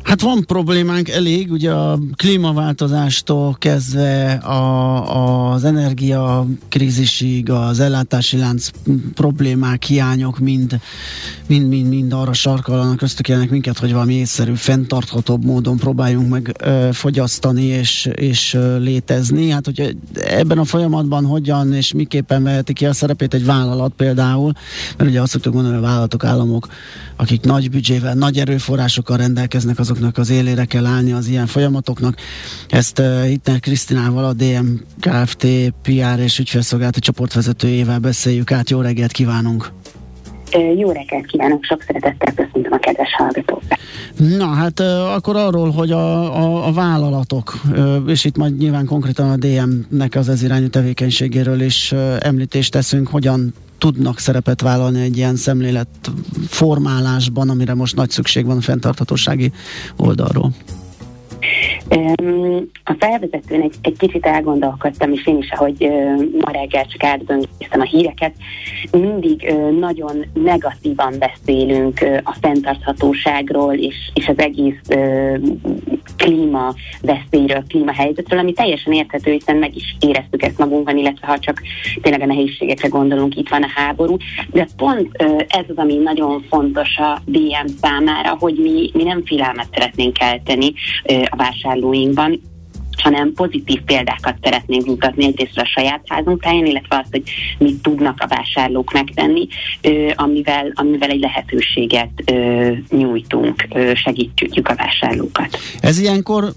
[0.08, 8.70] Hát van problémánk elég, ugye a klímaváltozástól kezdve a, az energiakrízisig, az ellátási lánc
[9.14, 10.80] problémák, hiányok mind,
[11.46, 16.88] mind, mind, mind arra sarkalanak, köztük minket, hogy valami észszerű, fenntarthatóbb módon próbáljunk meg ö,
[16.92, 19.50] fogyasztani és, és ö, létezni.
[19.50, 24.52] Hát, hogy ebben a folyamatban hogyan és miképpen veheti ki a szerepét egy vállalat például,
[24.96, 26.68] mert ugye azt szoktuk mondani, hogy a vállalatok, államok,
[27.16, 32.14] akik nagy büdzsével, nagy erőforrásokkal rendelkeznek, azok azoknak az élére kell állni az ilyen folyamatoknak.
[32.68, 34.66] Ezt uh, Hittner Krisztinával, a DM
[35.00, 35.46] Kft.
[35.82, 38.70] PR és ügyfélszolgálati csoportvezetőjével beszéljük át.
[38.70, 39.70] Jó reggelt kívánunk!
[40.76, 43.78] Jó reggelt kívánok, sok szeretettel köszöntöm a kedves hallgatókat.
[44.16, 44.80] Na hát
[45.14, 47.60] akkor arról, hogy a, a, a vállalatok,
[48.06, 53.54] és itt majd nyilván konkrétan a DM-nek az ez irányú tevékenységéről is említést teszünk, hogyan
[53.78, 55.88] tudnak szerepet vállalni egy ilyen szemlélet
[56.48, 59.52] formálásban, amire most nagy szükség van a fenntarthatósági
[59.96, 60.52] oldalról?
[62.84, 65.90] A felvezetőn egy, egy kicsit elgondolkodtam, és én is, ahogy
[66.40, 68.32] ma reggel csak átböngésztem a híreket,
[68.90, 74.80] mindig nagyon negatívan beszélünk a fenntarthatóságról és, és az egész
[76.16, 81.62] klíma veszélyről, klímahelyzetről, ami teljesen érthető, hiszen meg is éreztük ezt magunkban, illetve ha csak
[82.02, 84.16] tényleg a nehézségekre gondolunk, itt van a háború.
[84.50, 85.16] De pont
[85.48, 90.72] ez az, ami nagyon fontos a DM számára, hogy mi, mi nem félelmet szeretnénk kelteni
[91.30, 92.40] a vásárlóinkban,
[93.00, 97.22] hanem pozitív példákat szeretnénk mutatni egyrészt a saját házunk táján, illetve azt, hogy
[97.58, 99.48] mit tudnak a vásárlók megtenni,
[100.14, 102.10] amivel, amivel egy lehetőséget
[102.90, 105.58] nyújtunk, segítjük a vásárlókat.
[105.80, 106.52] Ez ilyenkor,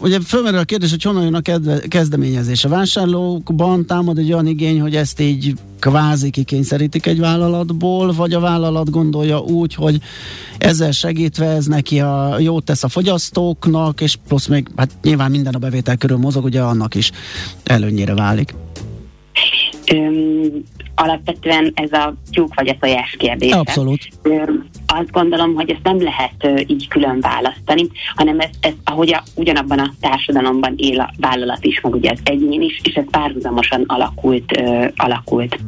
[0.00, 1.42] ugye fölmerül a kérdés, hogy honnan jön a
[1.88, 2.64] kezdeményezés.
[2.64, 8.40] A vásárlókban támad egy olyan igény, hogy ezt így kvázi kikényszerítik egy vállalatból, vagy a
[8.40, 9.98] vállalat gondolja úgy, hogy
[10.58, 15.54] ezzel segítve ez neki a jót tesz a fogyasztóknak, és plusz még hát nyilván minden
[15.54, 17.10] a bevétel körül mozog, ugye annak is
[17.64, 18.54] előnyére válik.
[19.92, 20.62] Öm,
[20.94, 23.56] alapvetően ez a tyúk vagy a tojás kérdése.
[23.56, 24.08] Abszolút.
[24.22, 29.12] Öm, azt gondolom, hogy ezt nem lehet ö, így külön választani, hanem ez, ez ahogy
[29.12, 33.04] a, ugyanabban a társadalomban él a vállalat is, meg ugye az egyén is, és ez
[33.10, 34.56] párhuzamosan alakult.
[34.56, 35.58] Ö, alakult.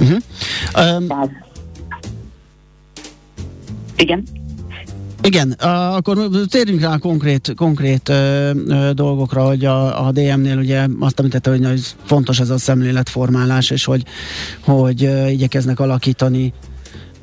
[0.00, 0.18] Uh-huh.
[0.96, 1.30] Um, Tehát,
[3.96, 4.24] igen.
[5.22, 11.18] Igen, akkor térjünk rá konkrét, konkrét ö, ö, dolgokra, hogy a, a DM-nél ugye azt
[11.18, 14.02] említette, hogy fontos ez a szemléletformálás, és hogy,
[14.60, 16.52] hogy ö, igyekeznek alakítani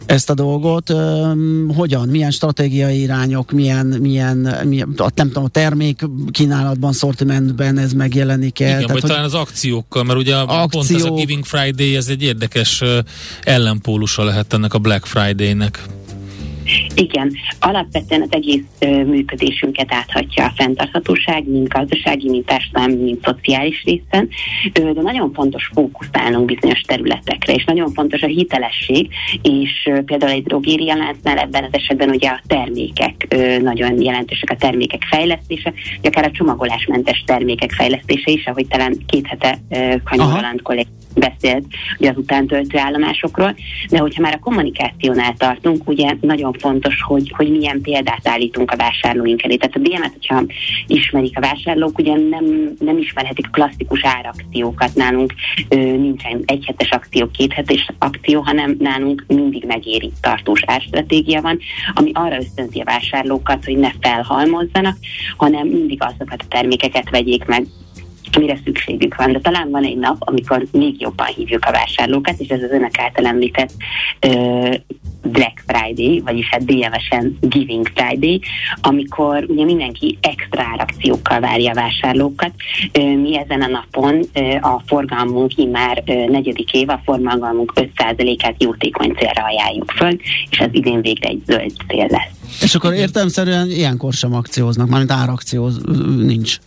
[0.05, 0.89] ezt a dolgot.
[0.89, 1.31] Ö,
[1.75, 7.93] hogyan, milyen stratégiai irányok, milyen, milyen, milyen a, nem tudom, a termék kínálatban, szortimentben ez
[7.93, 8.67] megjelenik el.
[8.67, 11.95] Igen, Tehát, vagy hogy talán az akciókkal, mert ugye akciók, pont ez a Giving Friday,
[11.95, 12.83] ez egy érdekes
[13.43, 15.83] ellenpólusa lehet ennek a Black Friday-nek.
[16.95, 23.83] Igen, alapvetően az egész ö, működésünket áthatja a fenntarthatóság, mind gazdasági, mind társadalmi, mind szociális
[23.83, 24.29] részen,
[24.73, 29.09] ö, de nagyon fontos fókuszálnunk bizonyos területekre, és nagyon fontos a hitelesség,
[29.41, 34.55] és ö, például egy drogérialáncnál ebben az esetben ugye a termékek ö, nagyon jelentősek, a
[34.55, 39.59] termékek fejlesztése, vagy akár a csomagolásmentes termékek fejlesztése is, ahogy talán két hete
[40.03, 40.87] Kanyolaland kollég
[41.17, 41.65] beszélt
[41.99, 43.55] ugye az utántöltő állomásokról,
[43.89, 48.75] de hogyha már a kommunikációnál tartunk, ugye nagyon fontos, hogy, hogy milyen példát állítunk a
[48.75, 49.55] vásárlóink elé.
[49.55, 50.43] Tehát a DM-et, hogyha
[50.87, 55.33] ismerik a vásárlók, ugye nem, nem ismerhetik a klasszikus árakciókat nálunk,
[55.69, 61.59] ö, nincsen egyhetes akció, kéthetes akció, hanem nálunk mindig megéri tartós árstratégia van,
[61.93, 64.97] ami arra ösztönzi a vásárlókat, hogy ne felhalmozzanak,
[65.37, 67.65] hanem mindig azokat a termékeket vegyék meg,
[68.35, 69.31] mire szükségük van.
[69.31, 72.99] De talán van egy nap, amikor még jobban hívjuk a vásárlókat, és ez az önök
[72.99, 73.71] által említett
[74.19, 74.75] ö,
[75.21, 78.41] Black Friday, vagyis hát DMS-en Giving Friday,
[78.81, 82.51] amikor ugye mindenki extra árakciókkal várja a vásárlókat.
[82.93, 84.21] Mi ezen a napon
[84.61, 90.17] a forgalmunk immár negyedik év, a forgalmunk 5%-át jótékony célra ajánljuk föl,
[90.49, 92.61] és az idén végre egy zöld cél lesz.
[92.61, 95.69] És akkor értelmszerűen ilyenkor sem akcióznak, mármint árakció
[96.17, 96.57] nincs.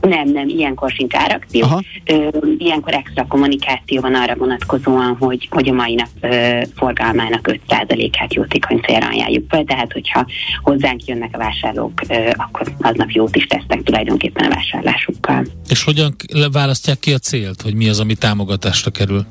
[0.00, 1.62] Nem, nem, ilyenkor sincs árakció.
[1.62, 1.82] Aha.
[2.04, 2.28] Ö,
[2.58, 8.80] ilyenkor extra kommunikáció van arra vonatkozóan, hogy, hogy a mai nap ö, forgalmának 5%-át jótékony
[8.80, 10.26] célra ajánljuk fel, tehát hogyha
[10.62, 15.46] hozzánk jönnek a vásárlók, ö, akkor aznap jót is tesznek tulajdonképpen a vásárlásukkal.
[15.68, 16.14] És hogyan
[16.52, 19.26] választják ki a célt, hogy mi az, ami támogatásra kerül?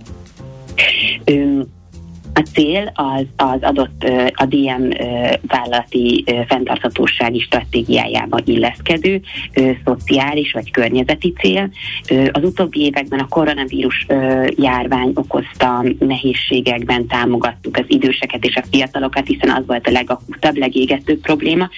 [1.24, 1.62] Ö,
[2.40, 4.90] a cél az, az adott a DM
[5.48, 9.22] vállalati fenntarthatósági stratégiájába illeszkedő
[9.86, 11.70] szociális vagy környezeti cél.
[12.32, 14.06] Az utóbbi években a koronavírus
[14.50, 21.20] járvány okozta nehézségekben támogattuk az időseket és a fiatalokat, hiszen az volt a legakutabb, legégetőbb
[21.20, 21.70] probléma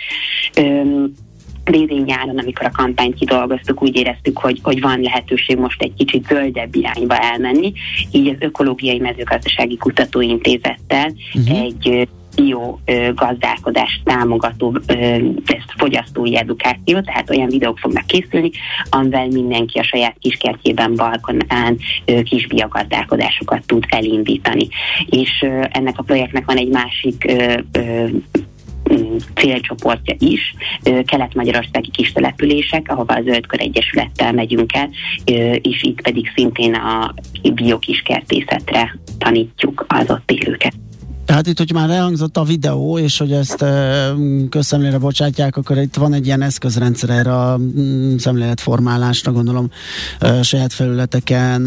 [1.73, 6.25] idén nyáron, amikor a kampányt kidolgoztuk, úgy éreztük, hogy, hogy van lehetőség most egy kicsit
[6.27, 7.73] zöldebb irányba elmenni.
[8.11, 11.59] Így az Ökológiai Mezőgazdasági Kutatóintézettel uh-huh.
[11.59, 12.77] egy bio
[13.15, 14.77] gazdálkodást támogató
[15.45, 18.51] ezt fogyasztói edukáció, tehát olyan videók fognak készülni,
[18.89, 21.77] amivel mindenki a saját kiskertjében, balkonán
[22.23, 24.67] kis biogazdálkodásokat tud elindítani.
[25.05, 27.31] És ennek a projektnek van egy másik
[29.35, 30.55] célcsoportja is,
[31.05, 34.89] kelet-magyarországi kis települések, ahova a Zöldkör Egyesülettel megyünk el,
[35.61, 37.13] és itt pedig szintén a
[37.53, 40.73] biokiskertészetre tanítjuk az ott élőket.
[41.25, 43.65] Tehát itt, hogy már elhangzott a videó, és hogy ezt
[44.49, 49.69] közszemlére bocsátják, akkor itt van egy ilyen eszközrendszer erre a mm, szemléletformálásra, gondolom
[50.41, 51.61] saját felületeken,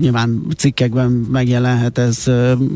[0.00, 2.22] nyilván cikkekben megjelenhet ez,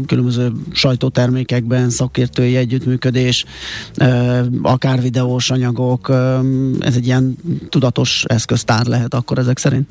[0.07, 3.45] különböző sajtótermékekben, szakértői együttműködés,
[4.63, 6.09] akár videós anyagok,
[6.81, 7.37] ez egy ilyen
[7.69, 9.89] tudatos eszköztár lehet akkor ezek szerint?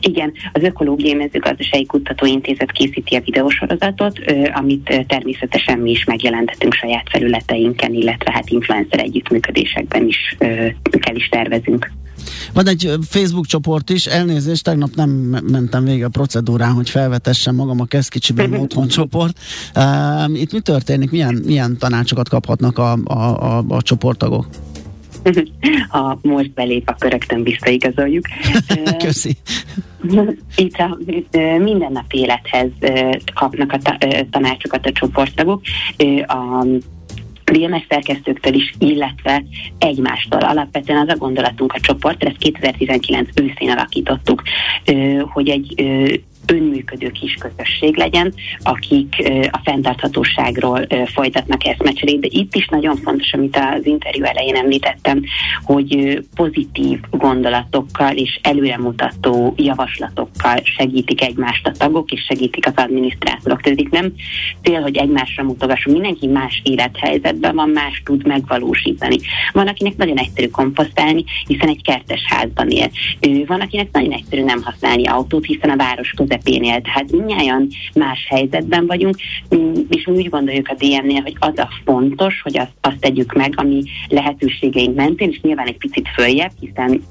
[0.00, 4.18] Igen, az Ökológiai Mezőgazdasági Kutatóintézet készíti a videósorozatot,
[4.52, 10.36] amit természetesen mi is megjelentetünk saját felületeinken, illetve hát influencer együttműködésekben is
[11.00, 11.90] kell is tervezünk.
[12.52, 15.10] Van egy Facebook csoport is, elnézést, tegnap nem
[15.50, 19.38] mentem végig a procedúrán, hogy felvetessem magam a Keszkicsiben otthon csoport.
[20.34, 21.10] Itt mi történik?
[21.10, 24.46] Milyen, milyen tanácsokat kaphatnak a, a, a, a csoporttagok?
[25.88, 28.24] ha most belép, akkor rögtön visszaigazoljuk.
[29.04, 29.36] Köszi.
[30.56, 30.98] Itt a
[31.88, 32.70] nap élethez
[33.34, 33.98] kapnak a
[34.30, 35.62] tanácsokat a csoporttagok.
[36.26, 36.66] A
[37.52, 39.44] VMS szerkesztőktől is, illetve
[39.78, 40.40] egymástól.
[40.40, 44.42] Alapvetően az a gondolatunk a csoport, ezt 2019 őszén alakítottuk,
[45.32, 45.74] hogy egy
[46.46, 49.14] önműködő kis közösség legyen, akik
[49.50, 52.20] a fenntarthatóságról folytatnak eszmecserét.
[52.20, 55.22] De itt is nagyon fontos, amit az interjú elején említettem,
[55.62, 63.60] hogy pozitív gondolatokkal és előremutató javaslatokkal segítik egymást a tagok, és segítik az adminisztrátorok.
[63.60, 64.12] Tehát itt nem
[64.62, 65.96] cél, hogy egymásra mutogassunk.
[65.96, 69.16] Mindenki más élethelyzetben van, más tud megvalósítani.
[69.52, 72.90] Van, akinek nagyon egyszerű komposztálni, hiszen egy kertes házban él.
[73.46, 78.26] Van, akinek nagyon egyszerű nem használni autót, hiszen a város közel közepénél, tehát mindnyáján más
[78.28, 79.16] helyzetben vagyunk,
[79.54, 83.32] mm, és mi úgy gondoljuk a DM-nél, hogy az a fontos, hogy azt, azt tegyük
[83.32, 87.02] meg, ami lehetőségeink mentén, és nyilván egy picit följebb, hiszen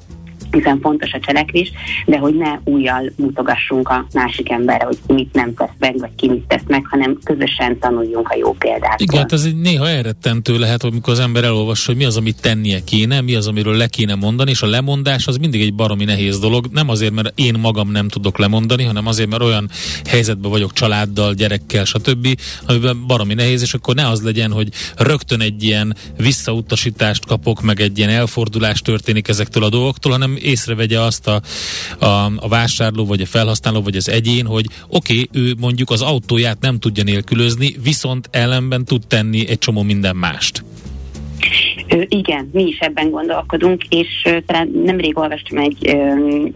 [0.52, 1.72] hiszen fontos a cselekvés,
[2.06, 6.30] de hogy ne újjal mutogassunk a másik emberre, hogy mit nem tesz meg, vagy ki
[6.30, 9.02] mit tesz meg, hanem közösen tanuljunk a jó példát.
[9.02, 12.84] Igen, hát ez néha elrettentő lehet, amikor az ember elolvassa, hogy mi az, amit tennie
[12.84, 16.40] kéne, mi az, amiről le kéne mondani, és a lemondás az mindig egy baromi nehéz
[16.40, 16.68] dolog.
[16.72, 19.70] Nem azért, mert én magam nem tudok lemondani, hanem azért, mert olyan
[20.10, 22.28] helyzetben vagyok családdal, gyerekkel, stb.,
[22.68, 27.80] amiben baromi nehéz, és akkor ne az legyen, hogy rögtön egy ilyen visszautasítást kapok, meg
[27.80, 31.42] egy ilyen elfordulás történik ezektől a dolgoktól, hanem észrevegye azt a,
[32.00, 36.02] a, a vásárló, vagy a felhasználó, vagy az egyén, hogy oké, okay, ő mondjuk az
[36.02, 40.64] autóját nem tudja nélkülözni, viszont ellenben tud tenni egy csomó minden mást.
[42.08, 44.08] Igen, mi is ebben gondolkodunk, és
[44.46, 45.98] talán nemrég olvastam egy,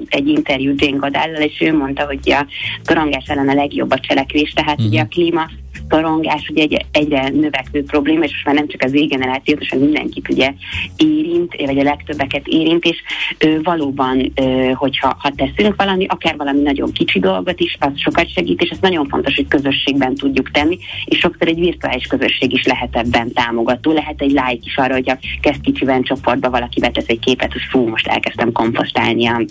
[0.09, 2.45] egy interjút Jane Godállal, és ő mondta, hogy a
[2.83, 4.87] szorongás ellen a legjobb a cselekvés, tehát uh-huh.
[4.87, 5.49] ugye a klíma
[5.89, 10.29] szorongás ugye egy, egyre növekvő probléma, és most már nem csak az égenerációt, hanem mindenkit
[10.29, 10.53] ugye
[10.97, 12.97] érint, vagy a legtöbbeket érint, és
[13.37, 18.33] ö, valóban, ö, hogyha ha teszünk valami, akár valami nagyon kicsi dolgot is, az sokat
[18.33, 22.65] segít, és ez nagyon fontos, hogy közösségben tudjuk tenni, és sokszor egy virtuális közösség is
[22.65, 27.19] lehet ebben támogató, lehet egy like is arra, hogyha kezd kicsiben csoportba valaki betesz egy
[27.19, 29.41] képet, hogy fú, most elkezdtem komposztálni a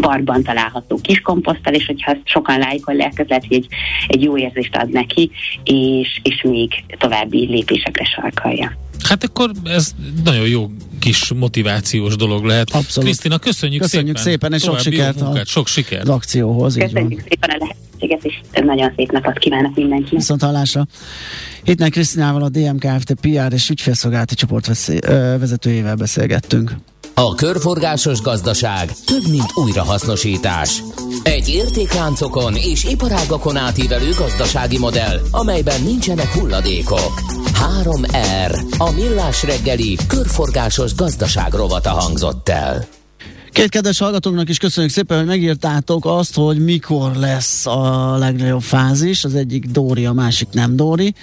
[0.00, 3.66] parkban található kis komposzttal, és hogyha ezt sokan lájkolják, ez lehet, hogy egy,
[4.06, 5.30] egy jó érzést ad neki,
[5.64, 8.76] és, és még további lépésekre sarkalja.
[9.08, 12.70] Hát akkor ez nagyon jó kis motivációs dolog lehet.
[12.70, 13.08] Abszolút.
[13.08, 14.32] Krisztina, köszönjük, Köszönjük szépen.
[14.32, 16.02] szépen, és sok sikert a- munkát, sok sikert.
[16.02, 16.92] Az akcióhoz, így van.
[16.92, 20.20] Köszönjük szépen a lehetőséget, és nagyon szép napot kívánok mindenkinek.
[20.20, 20.86] Viszont hallásra.
[21.64, 24.66] Hittnek Krisztinával a DMKFT PR és ügyfélszolgálati csoport
[25.38, 26.72] vezetőjével beszélgettünk.
[27.14, 30.82] A körforgásos gazdaság több, mint újrahasznosítás.
[31.22, 37.20] Egy értékláncokon és iparágakon átívelő gazdasági modell, amelyben nincsenek hulladékok.
[37.82, 38.78] 3R.
[38.78, 42.86] A millás reggeli körforgásos gazdaság rovata hangzott el.
[43.54, 49.24] Két kedves hallgatónknak is köszönjük szépen, hogy megírtátok azt, hogy mikor lesz a legnagyobb fázis.
[49.24, 51.14] Az egyik Dóri, a másik nem Dóri.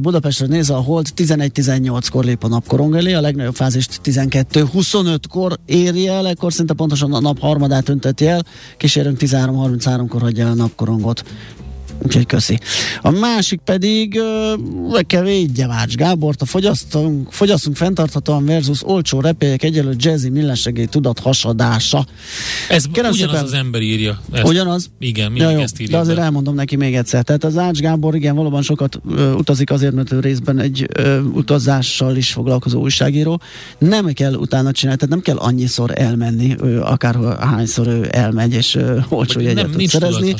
[0.00, 6.26] Budapestre nézve a Hold 11-18-kor lép a napkorong elé, a legnagyobb fázist 12-25-kor éri el,
[6.28, 8.44] ekkor szinte pontosan a nap harmadát önteti el,
[8.76, 11.24] kísérünk 13-33-kor hagyja el a napkorongot.
[12.02, 12.58] Úgyhogy köszi.
[13.02, 14.20] A másik pedig
[14.90, 20.84] meg kell védje Vács Gábort, a fogyasztunk, fogyasztunk fenntarthatóan versus olcsó repélyek egyelő jazzy millesegély
[20.86, 22.06] tudat hasadása.
[22.68, 23.44] Ez Kérem ugyanaz szépen.
[23.44, 24.20] az ember írja.
[24.32, 24.46] Ezt.
[24.48, 24.90] Ugyanaz?
[24.98, 25.92] Igen, mindig Ja, jó, ezt írja.
[25.96, 26.22] de azért be.
[26.22, 27.22] elmondom neki még egyszer.
[27.22, 31.20] Tehát az Ács Gábor igen, valóban sokat ö, utazik azért, mert ő részben egy ö,
[31.20, 33.40] utazással is foglalkozó újságíró.
[33.78, 38.74] Nem kell utána csinálni, tehát nem kell annyiszor elmenni, ö, akár hányszor ő elmegy, és
[38.74, 40.34] ö, olcsó jegyet nem, tud nincs szerezni.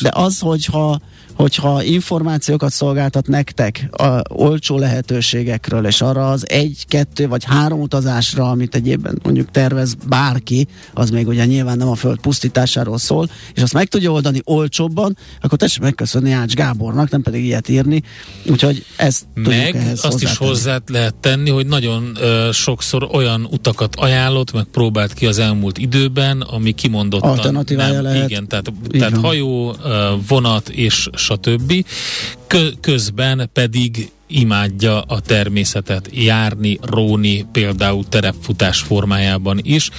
[0.00, 1.00] De az, hogyha
[1.38, 8.50] hogyha információkat szolgáltat nektek a olcsó lehetőségekről, és arra az egy, kettő vagy három utazásra,
[8.50, 13.62] amit egyébben mondjuk tervez bárki, az még ugye nyilván nem a föld pusztításáról szól, és
[13.62, 18.02] azt meg tudja oldani olcsóbban, akkor tessék megköszönni Ács Gábornak, nem pedig ilyet írni.
[18.46, 23.96] Úgyhogy ezt Meg ehhez azt is hozzá lehet tenni, hogy nagyon ö, sokszor olyan utakat
[23.96, 28.30] ajánlott, meg próbált ki az elmúlt időben, ami kimondottan Alternatívája nem, lehet.
[28.30, 31.84] Igen, tehát, tehát hajó, ö, vonat és stb.
[32.46, 39.90] Kö, közben pedig imádja a természetet járni, róni, például terepfutás formájában is.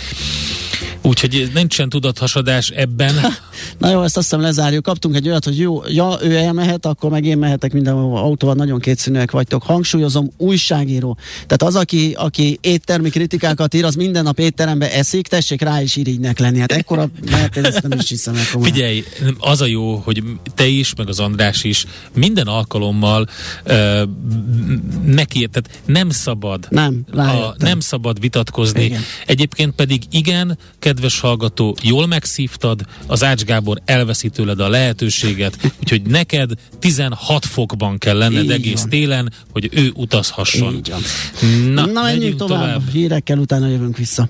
[1.01, 3.13] Úgyhogy nincsen tudathasadás ebben.
[3.77, 4.83] Na jó, ezt azt hiszem lezárjuk.
[4.83, 8.79] Kaptunk egy olyat, hogy jó, ja, ő elmehet, akkor meg én mehetek minden autóval, nagyon
[8.79, 9.63] kétszínűek vagytok.
[9.63, 11.17] Hangsúlyozom, újságíró.
[11.33, 15.95] Tehát az, aki, aki éttermi kritikákat ír, az minden nap étterembe eszik, tessék rá is
[15.95, 16.59] irigynek lenni.
[16.59, 18.73] Hát ekkora, mert ezt nem is hiszem komolyan.
[18.73, 19.03] Figyelj,
[19.39, 20.23] az a jó, hogy
[20.55, 23.27] te is, meg az András is minden alkalommal
[23.65, 24.01] uh,
[25.05, 28.83] neki, tehát nem szabad Nem, a, nem szabad vitatkozni.
[28.83, 29.01] Igen.
[29.25, 36.01] Egyébként pedig igen, kedves hallgató, jól megszívtad, az Ács Gábor elveszi tőled a lehetőséget, úgyhogy
[36.01, 38.89] neked 16 fokban kell lenned Így egész van.
[38.89, 40.73] télen, hogy ő utazhasson.
[40.75, 41.01] Így van.
[41.73, 42.59] Na, Na, menjünk tovább.
[42.61, 42.89] tovább.
[42.91, 44.29] Hírekkel utána jövünk vissza.